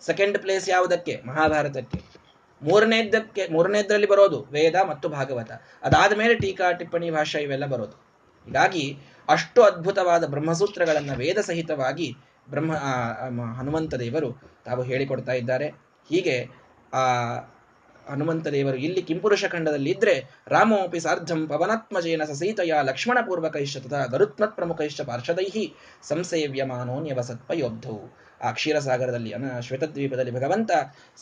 [0.00, 1.22] ಸೆಕೆಂಡ್ ಪ್ಲೇಸ್ ಯಾವುದಕ್ಕೆ?
[1.26, 2.18] ಮಹಾಭಾರತಕ್ಕೆ.
[2.62, 5.50] ಮೂರನೇದಕ್ಕೆ, ಮೂರನೇದ್ರಲ್ಲಿ ಬರೋದು ವೇದ ಮತ್ತು ಭಾಗವತ.
[5.82, 7.92] ಅದಾದ ಮೇಲೆ ಟೀಕಾ, ಟಿಪ್ಪಣಿ ಭಾಷೆ ಇವೆಲ್ಲ ಬರೋದು.
[8.46, 8.98] ಹೀಗಾಗಿ
[9.28, 12.16] ಅಷ್ಟು ಅದ್ಭುತವಾದ ಬ್ರಹ್ಮಸೂತ್ರಗಳನ್ನು ವೇದ ಸಹಿತವಾಗಿ
[12.50, 12.72] ಬ್ರಹ್ಮ
[13.58, 14.32] ಹನುಮಂತ ದೇವರು
[14.64, 15.68] ತಾವು ಹೇಳಿಕೊಡ್ತಾ ಇದ್ದಾರೆ.
[16.08, 16.48] ಹೀಗೆ,
[16.92, 16.98] ಆ,
[18.10, 25.00] ಹನುಮಂತ ದೇವರು ಇಲ್ಲಿ ಕಿಂಪುರುಷ ಖಂಡದಲ್ಲಿ ಇದ್ರೆ ರಾಮೋಪಿ ಸಾರ್ಧಂ ಪವನಾತ್ಮಜೇನ ಸಸೀತಯ ಲಕ್ಷ್ಮಣ ಪೂರ್ವಕೈಶ್ಚ ತಥಾ ಗರುತ್ಮತ್ ಪ್ರಮುಖೈಶ್ಚ
[25.00, 30.70] ಪಾರ್ಷದೈಹಿ ಸಂಸೇವ್ಯಮಾನೋ ನ್ಯವಸತ್ಪಯೋಬ್ಧವು ಆ ಕ್ಷೀರಸಾಗರದಲ್ಲಿ, ಅನ, ಶ್ವೇತದ್ವೀಪದಲ್ಲಿ ಭಗವಂತ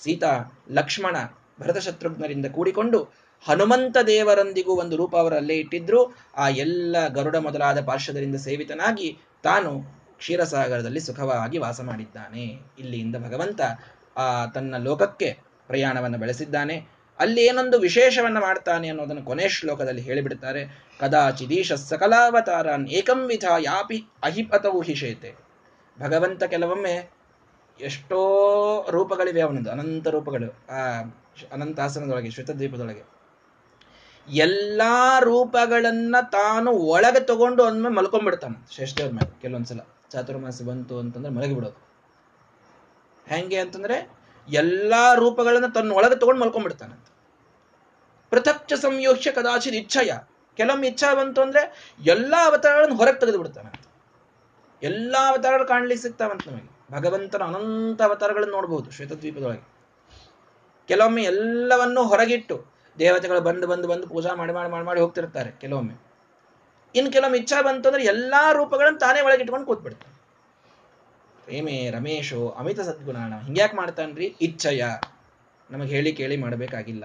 [0.02, 1.16] ಸೀತಾ, ಲಕ್ಷ್ಮಣ,
[1.60, 3.02] ಭರತಶತ್ರುಘ್ನರಿಂದ ಕೂಡಿಕೊಂಡು
[3.46, 6.16] ಹನುಮಂತ ದೇವರೊಂದಿಗೂ ಒಂದು ರೂಪ ಅವರಲ್ಲೇ ಇಟ್ಟಿದ್ರು.
[6.36, 12.60] ಆ ಎಲ್ಲ ಗರುಡ ಮೊದಲಾದ ಪಾರ್ಶ್ವದರಿಂದ ಸೇವಿತನಾಗಿ ತಾನು ಕ್ಷೀರಸಾಗರದಲ್ಲಿ ಸುಖವಾಗಿ ವಾಸ ಮಾಡಿದ್ದಾನೆ.
[12.78, 13.60] ಇಲ್ಲಿಯಿಂದ ಭಗವಂತ,
[14.16, 16.96] ಆ, ತನ್ನ ಲೋಕಕ್ಕೆ ಪ್ರಯಾಣವನ್ನು ಬೆಳೆಸಿದ್ದಾನೆ.
[17.18, 20.86] ಅಲ್ಲಿ ಏನೊಂದು ವಿಶೇಷವನ್ನು ಮಾಡ್ತಾನೆ ಅನ್ನೋದನ್ನು ಕೊನೆ ಶ್ಲೋಕದಲ್ಲಿ ಹೇಳಿಬಿಡ್ತಾರೆ.
[21.00, 25.34] ಕದಾಚಿದೀಶ ಸಕಲಾವತಾರಾನ್ ಏಕಂವಿಧ ಯಾಪಿ ಅಹಿಪತವು ಹಿಷೇತೆ
[26.00, 27.10] ಭಗವಂತ ಕೆಲವೊಮ್ಮೆ
[27.80, 30.78] ಎಷ್ಟೋ ರೂಪಗಳಿವೆ ಅವನದು ಅನಂತ ರೂಪಗಳು, ಆ,
[31.52, 33.16] ಅನಂತಾಸನದೊಳಗೆ, ಶ್ವೇತದ್ವೀಪದೊಳಗೆ.
[34.28, 34.82] ಎಲ್ಲ
[35.20, 39.80] ರೂಪಗಳನ್ನ ತಾನು ಒಳಗೆ ತಗೊಂಡು ಒಮ್ಮೆ ಮಲ್ಕೊಂಡ್ಬಿಡ್ತಾನೆ ಶ್ರೇಷ್ಠವ್ರ ಮೇಲೆ ಕೆಲವೊಂದ್ಸಲ.
[40.16, 41.78] ಚಾತುರ್ಮಾಸ ಬಂತು ಅಂತಂದ್ರೆ ಮಲಗಿ ಬಿಡೋದು
[43.26, 43.96] ಹೆಂಗೆ ಅಂತಂದ್ರೆ
[44.48, 47.06] ಎಲ್ಲಾ ರೂಪಗಳನ್ನ ತನ್ನ ಒಳಗೆ ತಗೊಂಡು ಮಲ್ಕೊಂಡ್ಬಿಡ್ತಾನಂತ
[48.30, 50.10] ಪೃಥಕ್ಚ ಸಂಯೋಕ್ಷ ಕದಾಚಿತ್ ಇಚ್ಛಯ.
[50.56, 51.62] ಕೆಲವೊಮ್ಮೆ ಇಚ್ಛಾ ಬಂತು ಅಂದ್ರೆ
[52.06, 53.82] ಎಲ್ಲಾ ಅವತಾರಗಳನ್ನು ಹೊರಗೆ ತೆಗೆದು ಬಿಡ್ತಾನಂತ
[54.82, 56.70] ಎಲ್ಲಾ ಅವತಾರಗಳು ಕಾಣ್ಲಿಕ್ಕೆ ಸಿಗ್ತಾವಂತ ನಮಗೆ.
[56.92, 59.64] ಭಗವಂತನ ಅನಂತ ಅವತಾರಗಳನ್ನು ನೋಡಬಹುದು ಶ್ವೇತದ್ವೀಪದೊಳಗೆ.
[60.88, 62.56] ಕೆಲವೊಮ್ಮೆ ಎಲ್ಲವನ್ನೂ ಹೊರಗಿಟ್ಟು
[62.98, 66.05] ದೇವತೆಗಳು ಬಂದು ಬಂದು ಬಂದು ಪೂಜಾ ಮಾಡಿ ಮಾಡಿ ಮಾಡಿ ಮಾಡಿ ಹೋಗ್ತಿರ್ತಾರೆ ಕೆಲವೊಮ್ಮೆ.
[66.96, 70.14] ಇನ್ನು ಕೆಲವೊಮ್ಮೆ ಇಚ್ಛಾ ಬಂತು ಅಂದ್ರೆ ಎಲ್ಲಾ ರೂಪಗಳನ್ನು ತಾನೇ ಒಳಗಿಟ್ಕೊಂಡು ಕೂತ್ಬಿಡ್ತಾನೆ.
[71.44, 74.26] ಪ್ರೇಮೆ, ರಮೇಶೋ, ಅಮಿತ ಸದ್ಗುಣಾಣ ಹಿಂಗ್ಯಾಕೆ ಮಾಡ್ತಾನ್ರಿ?
[74.40, 74.84] ಇಚ್ಛಯ.
[75.70, 77.04] ನಮಗೆ ಹೇಳಿ ಕೇಳಿ ಮಾಡಬೇಕಾಗಿಲ್ಲ.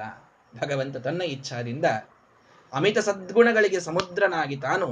[0.62, 1.86] ಭಗವಂತ ತನ್ನ ಇಚ್ಛಾದಿಂದ
[2.74, 4.88] ಅಮಿತ ಸದ್ಗುಣಗಳಿಗೆ ಸಮುದ್ರನಾಗಿ ತಾನು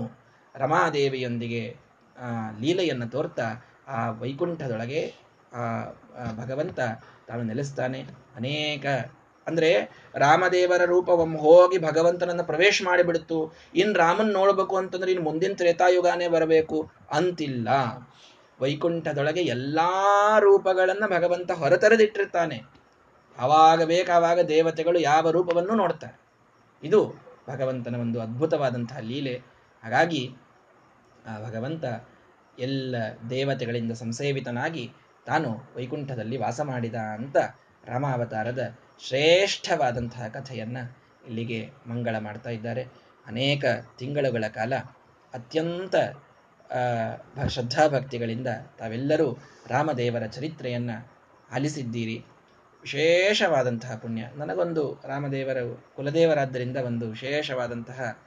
[0.56, 1.64] ರಮಾದೇವಿಯೊಂದಿಗೆ
[2.60, 3.48] ಲೀಲೆಯನ್ನು ತೋರ್ತಾ
[3.88, 5.02] ಆ ವೈಕುಂಠದೊಳಗೆ
[6.38, 6.80] ಭಗವಂತ
[7.28, 8.00] ತಾನು ನೆಲೆಸ್ತಾನೆ.
[8.36, 8.86] ಅನೇಕ
[9.48, 13.54] ಅಂದ್ರೆ ರಾಮದೇವರ ರೂಪ ಹೋಗಿ ಭಗವಂತನನ್ನ ಪ್ರವೇಶ ಮಾಡಿಬಿಡ್ತು.
[13.76, 17.70] ಇನ್ ರಾಮನ್ ನೋಡ್ಬೇಕು ಅಂತಂದ್ರೆ ಇನ್ ಮುಂದಿನ ತ್ರೇತಾಯುಗಾನೇ ಬರಬೇಕು ಅಂತಿಲ್ಲ.
[18.62, 22.64] ವೈಕುಂಠದೊಳಗೆ ಎಲ್ಲಾ ರೂಪಗಳನ್ನ ಭಗವಂತ ಹೊರತರೆದಿಟ್ಟಿರ್ತಾನೆ.
[23.38, 26.20] ಅವಾಗ ಬೇಕಾವಾಗ ದೇವತೆಗಳು ಯಾವ ರೂಪವನ್ನು ನೋಡ್ತಾರೆ.
[26.84, 27.14] ಇದು
[27.50, 29.42] ಭಗವಂತನ ಒಂದು ಅದ್ಭುತವಾದಂತಹ ಲೀಲೆ.
[29.84, 30.36] ಹಾಗಾಗಿ
[31.28, 31.86] ಆ ಭಗವಂತ
[32.60, 32.96] ಎಲ್ಲ
[33.30, 34.92] ದೇವತೆಗಳಿಂದ ಸಂಸೇವಿತನಾಗಿ
[35.26, 37.38] ತಾನು ವೈಕುಂಠದಲ್ಲಿ ವಾಸ ಮಾಡಿದ ಅಂತ
[37.86, 40.78] ರಾಮಾವತಾರದ ಶ್ರೇಷ್ಠವಾದಂತಹ ಕಥೆಯನ್ನ
[41.28, 42.84] ಇಲ್ಲಿಗೆ ಮಂಗಳ ಮಾಡ್ತಾ ಇದ್ದಾರೆ.
[43.28, 43.66] ಅನೇಕ
[43.98, 44.74] ತಿಂಗಳುಗಳ ಕಾಲ
[45.34, 45.96] ಅತ್ಯಂತ
[47.48, 48.48] ಶ್ರದ್ಧಾಭಕ್ತಿಗಳಿಂದ
[48.80, 49.38] ತಾವೆಲ್ಲರೂ
[49.68, 50.92] ರಾಮದೇವರ ಚರಿತ್ರೆಯನ್ನ
[51.54, 52.26] ಆಲಿಸಿದ್ದೀರಿ.
[52.82, 54.24] ವಿಶೇಷವಾದಂತಹ ಪುಣ್ಯ.
[54.36, 55.58] ನನಗೊಂದು ರಾಮದೇವರ
[55.96, 58.18] ಕುಲದೇವರಾದ್ದರಿಂದ ಒಂದು ವಿಶೇಷವಾದಂತಹ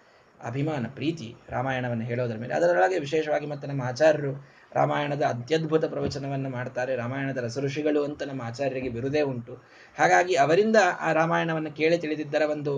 [0.47, 2.55] ಅಭಿಮಾನ, ಪ್ರೀತಿ ರಾಮಾಯಣವನ್ನು ಹೇಳೋದರ ಮೇಲೆ.
[2.55, 6.97] ಅದರೊಳಗೆ ವಿಶೇಷವಾಗಿ ಮತ್ತು ನಮ್ಮ ಆಚಾರ್ಯರು ರಾಮಾಯಣದ ಅತ್ಯದ್ಭುತ ಪ್ರವಚನವನ್ನು ಮಾಡ್ತಾರೆ.
[6.97, 9.55] ರಾಮಾಯಣದ ರಸಋಷಿಗಳು ಅಂತ ನಮ್ಮ ಆಚಾರ್ಯರಿಗೆ ಬಿರುದೇ ಉಂಟು.
[9.99, 12.75] ಹಾಗಾಗಿ ಅವರಿಂದ ಆ ರಾಮಾಯಣವನ್ನು ಕೇಳಿ ತಿಳಿದಿದ್ದರ ಒಂದು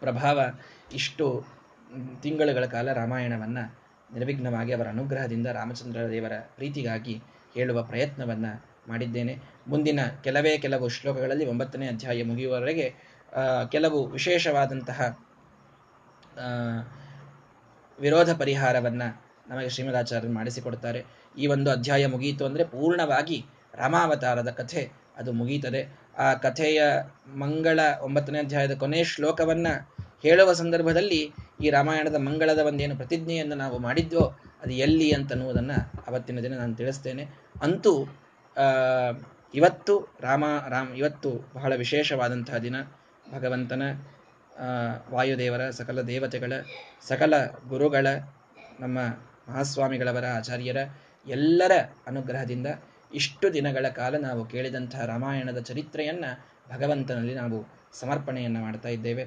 [0.00, 0.38] ಪ್ರಭಾವ
[0.92, 1.26] ಇಷ್ಟು
[2.22, 3.64] ತಿಂಗಳುಗಳ ಕಾಲ ರಾಮಾಯಣವನ್ನು
[4.14, 7.14] ನಿರ್ವಿಘ್ನವಾಗಿ ಅವರ ಅನುಗ್ರಹದಿಂದ ರಾಮಚಂದ್ರ ದೇವರ ಪ್ರೀತಿಗಾಗಿ
[7.54, 8.52] ಹೇಳುವ ಪ್ರಯತ್ನವನ್ನು
[8.88, 9.34] ಮಾಡಿದ್ದೇನೆ.
[9.68, 12.86] ಮುಂದಿನ ಕೆಲವೇ ಕೆಲವು ಶ್ಲೋಕಗಳಲ್ಲಿ ಒಂಬತ್ತನೇ ಅಧ್ಯಾಯ ಮುಗಿಯುವವರೆಗೆ
[13.70, 15.00] ಕೆಲವು ವಿಶೇಷವಾದಂತಹ
[18.00, 19.02] ವಿರೋಧ ಪರಿಹಾರವನ್ನ
[19.48, 21.04] ನಮಗೆ ಶ್ರೀಮದಾಚಾರ್ಯರು ಮಾಡಿಸಿಕೊಡ್ತಾರೆ.
[21.38, 25.98] ಈ ಒಂದು ಅಧ್ಯಾಯ ಮುಗಿಯಿತು ಅಂದ್ರೆ ಪೂರ್ಣವಾಗಿ ರಾಮಾವತಾರದ ಕಥೆ ಅದು ಮುಗೀತದೆ.
[26.18, 26.82] ಆ ಕಥೆಯ
[27.36, 29.66] ಮಂಗಳ ಒಂಬತ್ತನೇ ಅಧ್ಯಾಯದ ಕೊನೆಯ ಶ್ಲೋಕವನ್ನ
[30.22, 31.32] ಹೇಳುವ ಸಂದರ್ಭದಲ್ಲಿ
[31.62, 35.72] ಈ ರಾಮಾಯಣದ ಮಂಗಳದ ಒಂದೇನು ಪ್ರತಿಜ್ಞೆಯನ್ನು ನಾವು ಮಾಡಿದ್ವೋ ಅದು ಎಲ್ಲಿ ಅಂತನ್ನುವುದನ್ನ
[36.08, 37.28] ಅವತ್ತಿನ ದಿನ ನಾನು ತಿಳಿಸ್ತೇನೆ.
[37.62, 38.18] ಅಂತೂ
[39.54, 42.76] ಇವತ್ತು ರಾಮ, ರಾಮ್, ಇವತ್ತು ಬಹಳ ವಿಶೇಷವಾದಂತಹ ದಿನ.
[43.32, 43.82] ಭಗವಂತನ
[45.10, 46.52] ವಾಯುದೇವರ ಸಕಲ ದೇವತೆಗಳ,
[47.08, 47.34] ಸಕಲ
[47.68, 48.06] ಗುರುಗಳ,
[48.80, 48.98] ನಮ್ಮ
[49.48, 50.76] ಮಹಾಸ್ವಾಮಿಗಳವರ, ಆಚಾರ್ಯರ
[51.26, 51.72] ಎಲ್ಲರ
[52.06, 52.66] ಅನುಗ್ರಹದಿಂದ
[53.14, 59.26] ಇಷ್ಟು ದಿನಗಳ ಕಾಲ ನಾವು ಕೇಳಿದಂತಹ ರಾಮಾಯಣದ ಚರಿತ್ರೆಯನ್ನು ಭಗವಂತನಲ್ಲಿ ನಾವು ಸಮರ್ಪಣೆಯನ್ನು ಮಾಡ್ತಾ ಇದ್ದೇವೆ.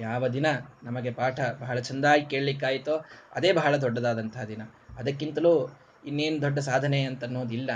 [0.00, 0.46] ಯಾವ ದಿನ
[0.82, 4.62] ನಮಗೆ ಪಾಠ ಬಹಳ ಚೆಂದಾಗಿ ಕೇಳಲಿಕ್ಕಾಯಿತೋ ಅದೇ ಬಹಳ ದೊಡ್ಡದಾದಂತಹ ದಿನ.
[4.98, 7.70] ಅದಕ್ಕಿಂತಲೂ ಇನ್ನೇನು ದೊಡ್ಡ ಸಾಧನೆ ಅಂತನ್ನೋದಿಲ್ಲ.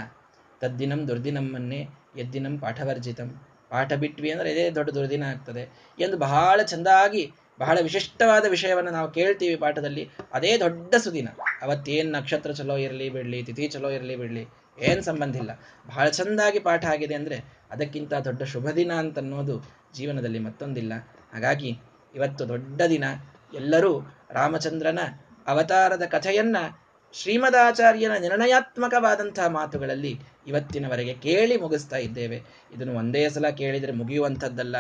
[0.61, 3.48] ತದ್ದಿನಂ ದುರ್ದಿನಮ್ಮನ್ನೇ ಎದ್ದಿನಂ ಪಾಠವರ್ಜಿತಂ.
[3.71, 5.63] ಪಾಠ ಬಿಟ್ವಿ ಅಂದ್ರೆ ಇದೇ ದೊಡ್ಡ ದುರ್ದಿನ ಆಗ್ತದೆ.
[6.01, 10.11] ಎಂದು ಬಹಳ ಚಂದಾಗಿ, ಬಹಳ ವಿಶಿಷ್ಟವಾದ ವಿಷಯವನ್ನು ನಾವು ಕೇಳ್ತೀವಿ ಪಾಠದಲ್ಲಿ.
[10.33, 11.29] ಅದೇ ದೊಡ್ಡ ಸುದಿನ.
[11.63, 14.47] ಅವತ್ತೇನು ನಕ್ಷತ್ರ ಚಲೋ ಇರಲಿ ಬಿಡಲಿ, ತಿಥಿ ಚಲೋ ಇರಲಿ ಬಿಡಲಿ,
[14.79, 15.51] ಏನು ಸಂಬಂಧ ಇಲ್ಲ.
[15.87, 19.65] ಬಹಳ ಚೆಂದಾಗಿ ಪಾಠ ಆಗಿದೆ ಅಂದರೆ ಅದಕ್ಕಿಂತ ದೊಡ್ಡ ಶುಭ ದಿನ ಅಂತ ಅನ್ನೋದು
[19.95, 20.93] ಜೀವನದಲ್ಲಿ ಮತ್ತೊಂದಿಲ್ಲ.
[21.33, 21.79] ಹಾಗಾಗಿ
[22.15, 23.05] ಇವತ್ತು ದೊಡ್ಡ ದಿನ.
[23.55, 24.99] ಎಲ್ಲರೂ ರಾಮಚಂದ್ರನ
[25.47, 26.57] ಅವತಾರದ ಕಥೆಯನ್ನ
[27.13, 32.43] ಶ್ರೀಮದಾಚಾರ್ಯನ ನಿರ್ಣಯಾತ್ಮಕವಾದಂತಹ ಮಾತುಗಳಲ್ಲಿ ಇವತ್ತಿನವರೆಗೆ ಕೇಳಿ ಮುಗಿಸ್ತಾ ಇದ್ದೇವೆ.
[32.77, 34.77] ಇದನ್ನು ಒಂದೇ ಸಲ ಕೇಳಿದರೆ ಮುಗಿಯುವಂಥದ್ದಲ್ಲ.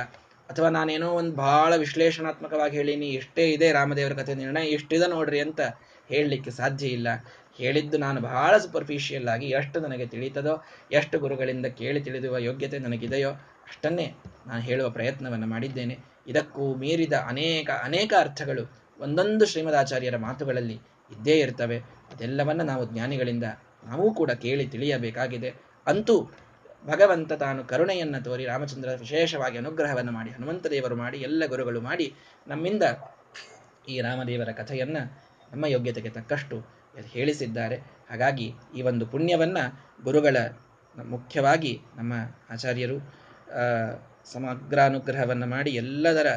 [0.48, 5.60] ಅಥವಾ ನಾನೇನೋ ಒಂದು ಬಹಳ ವಿಶ್ಲೇಷಣಾತ್ಮಕವಾಗಿ ಹೇಳೀನಿ ಎಷ್ಟೇ ಇದೆ ರಾಮದೇವರ ಕಥೆ, ನಿರ್ಣಯ ಎಷ್ಟಿದೆ ನೋಡ್ರಿ ಅಂತ
[6.08, 7.08] ಹೇಳಲಿಕ್ಕೆ ಸಾಧ್ಯ ಇಲ್ಲ.
[7.56, 14.14] ಹೇಳಿದ್ದು ನಾನು ಬಹಳ ಸೂಪರ್ಫಿಷಿಯಲ್ ಆಗಿ ಎಷ್ಟು ನನಗೆ ತಿಳಿತದೋ, ಎಷ್ಟು ಗುರುಗಳಿಂದ ಕೇಳಿ ತಿಳಿದುವ ಯೋಗ್ಯತೆ ನನಗಿದೆಯೋ ಅಷ್ಟನ್ನೇ
[14.46, 15.98] ನಾನು ಹೇಳುವ ಪ್ರಯತ್ನವನ್ನು ಮಾಡಿದ್ದೇನೆ.
[16.26, 21.78] ಇದಕ್ಕೂ ಮೀರಿದ ಅನೇಕ ಅನೇಕ ಅರ್ಥಗಳು ಒಂದೊಂದು ಶ್ರೀಮದಾಚಾರ್ಯರ ಮಾತುಗಳಲ್ಲಿ ಇದ್ದೇ ಇರ್ತವೆ.
[22.12, 23.46] ಅದೆಲ್ಲವನ್ನ ನಾವು ಜ್ಞಾನಿಗಳಿಂದ
[23.84, 25.50] ನಾವು ಕೂಡ ಕೇಳಿ ತಿಳಿಯಬೇಕಾಗಿದೆ.
[25.86, 26.30] ಅಂತೂ
[26.86, 32.14] ಭಗವಂತ ತಾನು ಕರುಣೆಯನ್ನ ತೋರಿ ರಾಮಚಂದ್ರ ವಿಶೇಷವಾಗಿ ಅನುಗ್ರಹವನ್ನು ಮಾಡಿ ಹನುಮಂತ ದೇವರು ಮಾಡಿ, ಎಲ್ಲ ಗುರುಗಳು ಮಾಡಿ
[32.48, 32.82] ನಮ್ಮಿಂದ
[33.88, 34.98] ಈ ರಾಮದೇವರ ಕಥೆಯನ್ನ
[35.52, 36.56] ನಮ್ಮ ಯೋಗ್ಯತೆಗೆ ತಕ್ಕಷ್ಟು
[37.06, 37.76] ಹೇಳಿಸಿದ್ದಾರೆ.
[38.10, 38.46] ಹಾಗಾಗಿ
[38.76, 39.58] ಈ ಒಂದು ಪುಣ್ಯವನ್ನ
[40.04, 40.36] ಗುರುಗಳ
[40.96, 42.12] ಮುಖ್ಯವಾಗಿ ನಮ್ಮ
[42.50, 42.98] ಆಚಾರ್ಯರು
[44.32, 46.28] ಸಮಗ್ರ ಅನುಗ್ರಹವನ್ನು ಮಾಡಿ ಎಲ್ಲದರ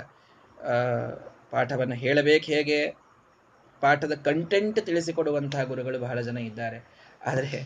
[1.51, 3.00] ಪಾಠವನ್ನು ಹೇಳಬೇಕು ಹೇಗೆ?
[3.81, 6.79] ಪಾಠದ ಕಂಟೆಂಟ್ ತಿಳಿಸಿಕೊಡುವಂತಹ ಗುರುಗಳು ಬಹಳ ಜನ ಇದ್ದಾರೆ.
[7.27, 7.59] ಆದರೆ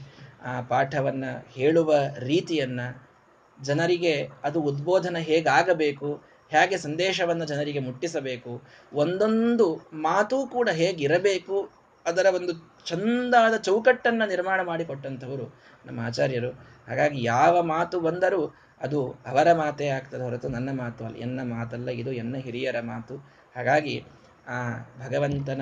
[0.43, 2.79] ಆ ಪಾಠವನ್ನ ಹೇಳುವ ರೀತಿಯನ್ನ
[3.61, 4.13] ಜನರಿಗೆ
[4.43, 6.09] ಅದು ಉದ್ಬೋಧನ ಹೇಗಾಗಬೇಕು,
[6.51, 8.61] ಹೇಗೆ ಸಂದೇಶವನ್ನು ಜನರಿಗೆ ಮುಟ್ಟಿಸಬೇಕು,
[8.93, 11.69] ಒಂದೊಂದು ಮಾತು ಕೂಡ ಹೇಗಿರಬೇಕು,
[12.05, 12.53] ಅದರ ಒಂದು
[12.85, 15.45] ಚಂದಾದ ಚೌಕಟ್ಟನ್ನ ನಿರ್ಮಾಣ ಮಾಡಿಕೊಟ್ಟಂಥವರು
[15.85, 16.51] ನಮ್ಮ ಆಚಾರ್ಯರು.
[16.87, 18.41] ಹಾಗಾಗಿ ಯಾವ ಮಾತು ಬಂದರೂ
[18.81, 23.17] ಅದು ಅವರ ಮಾತೇ ಆಗ್ತದೆ ಹೊರತು ನನ್ನ ಮಾತು ಅಲ್ಲ, ಎನ್ನ ಮಾತಲ್ಲ, ಇದು ಎನ್ನ ಹಿರಿಯರ ಮಾತು.
[23.55, 24.05] ಹಾಗಾಗಿ
[24.47, 24.59] ಆ
[24.99, 25.61] ಭಗವಂತನ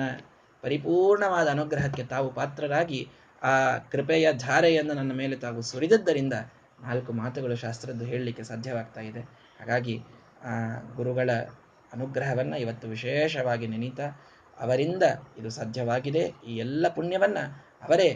[0.64, 3.00] ಪರಿಪೂರ್ಣವಾದ ಅನುಗ್ರಹಕ್ಕೆ ತಾವು ಪಾತ್ರರಾಗಿ
[3.42, 3.52] ಆ
[3.92, 6.34] ಕೃಪೆಯ ಧಾರೆಯನ್ನು ನನ್ನ ಮೇಲೆ ತಾವು ಸುರಿದದ್ದರಿಂದ
[6.82, 9.22] ನಾಲ್ಕು ಮಾತುಗಳು ಶಾಸ್ತ್ರದ್ದು ಹೇಳಲಿಕ್ಕೆ ಸಾಧ್ಯವಾಗ್ತಾ ಇದೆ.
[9.60, 9.96] ಹಾಗಾಗಿ
[10.42, 10.54] ಆ
[10.96, 11.30] ಗುರುಗಳ
[11.92, 14.06] ಅನುಗ್ರಹವನ್ನು ಇವತ್ತು ವಿಶೇಷವಾಗಿ ನೆನೀತಾ
[14.58, 15.04] ಅವರಿಂದ
[15.38, 16.22] ಇದು ಸಾಧ್ಯವಾಗಿದೆ.
[16.48, 17.44] ಈ ಎಲ್ಲ ಪುಣ್ಯವನ್ನು
[17.82, 18.08] ಅವರೇ,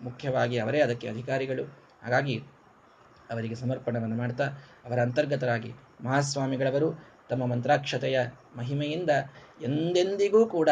[0.00, 1.64] ಮುಖ್ಯವಾಗಿ ಅವರೇ, ಅದಕ್ಕೆ ಅಧಿಕಾರಿಗಳು,
[2.02, 2.36] ಹಾಗಾಗಿ
[3.30, 4.46] ಅವರಿಗೆ ಸಮರ್ಪಣವನ್ನು ಮಾಡ್ತಾ
[4.86, 6.88] ಅವರ ಅಂತರ್ಗತರಾಗಿ ಮಹಾಸ್ವಾಮಿಗಳವರು
[7.28, 8.18] ತಮ್ಮ ಮಂತ್ರಾಕ್ಷತೆಯ
[8.56, 9.12] ಮಹಿಮೆಯಿಂದ
[9.62, 10.70] ಎಂದೆಂದಿಗೂ ಕೂಡ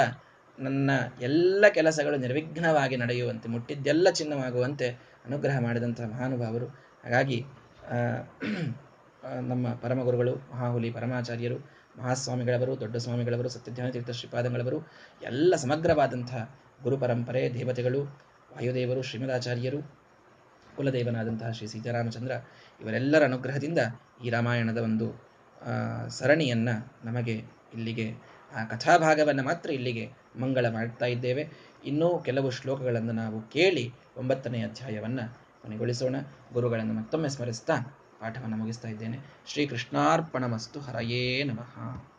[0.59, 0.91] ನನ್ನ
[1.21, 4.89] ಎಲ್ಲ ಕೆಲಸಗಳು ನಿರ್ವಿಘ್ನವಾಗಿ ನಡೆಯುವಂತೆ, ಮುಟ್ಟಿದ್ದೆಲ್ಲ ಚಿನ್ನವಾಗುವಂತೆ
[5.25, 6.67] ಅನುಗ್ರಹ ಮಾಡಿದಂತಹ ಮಹಾನುಭಾವರು.
[7.05, 7.39] ಹಾಗಾಗಿ
[9.49, 11.59] ನಮ್ಮ ಪರಮಗುರುಗಳು, ಮಹಾಹುಲಿ ಪರಮಾಚಾರ್ಯರು,
[11.99, 14.79] ಮಹಾಸ್ವಾಮಿಗಳವರು, ದೊಡ್ಡ ಸ್ವಾಮಿಗಳವರು ಸತ್ಯಧ್ಯಾನ ತೀರ್ಥ ಶ್ರೀಪಾದಂಗಳವರು,
[15.23, 16.43] ಎಲ್ಲ ಸಮಗ್ರವಾದಂತಹ
[16.83, 18.01] ಗುರು ಪರಂಪರೆ, ದೇವತೆಗಳು,
[18.55, 19.81] ವಾಯುದೇವರು, ಶ್ರೀಮದಾಚಾರ್ಯರು,
[20.77, 22.33] ಕುಲದೇವನಾದಂತಹ ಶ್ರೀ ಸೀತಾರಾಮಚಂದ್ರ,
[22.81, 23.79] ಇವರೆಲ್ಲರ ಅನುಗ್ರಹದಿಂದ
[24.25, 25.07] ಈ ರಾಮಾಯಣದ ಒಂದು
[26.09, 26.75] ಸರಣಿಯನ್ನು
[27.05, 27.35] ನಮಗೆ
[27.75, 28.07] ಇಲ್ಲಿಗೆ
[28.55, 31.49] ಆ ಕಥಾಭಾಗವನ್ನು ಮಾತ್ರ ಇಲ್ಲಿಗೆ ಮಂಗಳ ಮಾಡ್ತಾ ಇದ್ದೇವೆ.
[31.85, 36.17] ಇನ್ನೂ ಕೆಲವು ಶ್ಲೋಕಗಳನ್ನು ನಾವು ಕೇಳಿ ಒಂಬತ್ತನೇ ಅಧ್ಯಾಯವನ್ನು ಕೊನೆಗೊಳಿಸೋಣ.
[36.53, 37.77] ಗುರುಗಳನ್ನು ಮತ್ತೊಮ್ಮೆ ಸ್ಮರಿಸ್ತಾ
[38.21, 39.19] ಪಾಠವನ್ನು ಮುಗಿಸ್ತಾ ಇದ್ದೇನೆ.
[39.47, 42.12] ಶ್ರೀಕೃಷ್ಣಾರ್ಪಣಮಸ್ತು ಹರಯೇ ನಮಃ.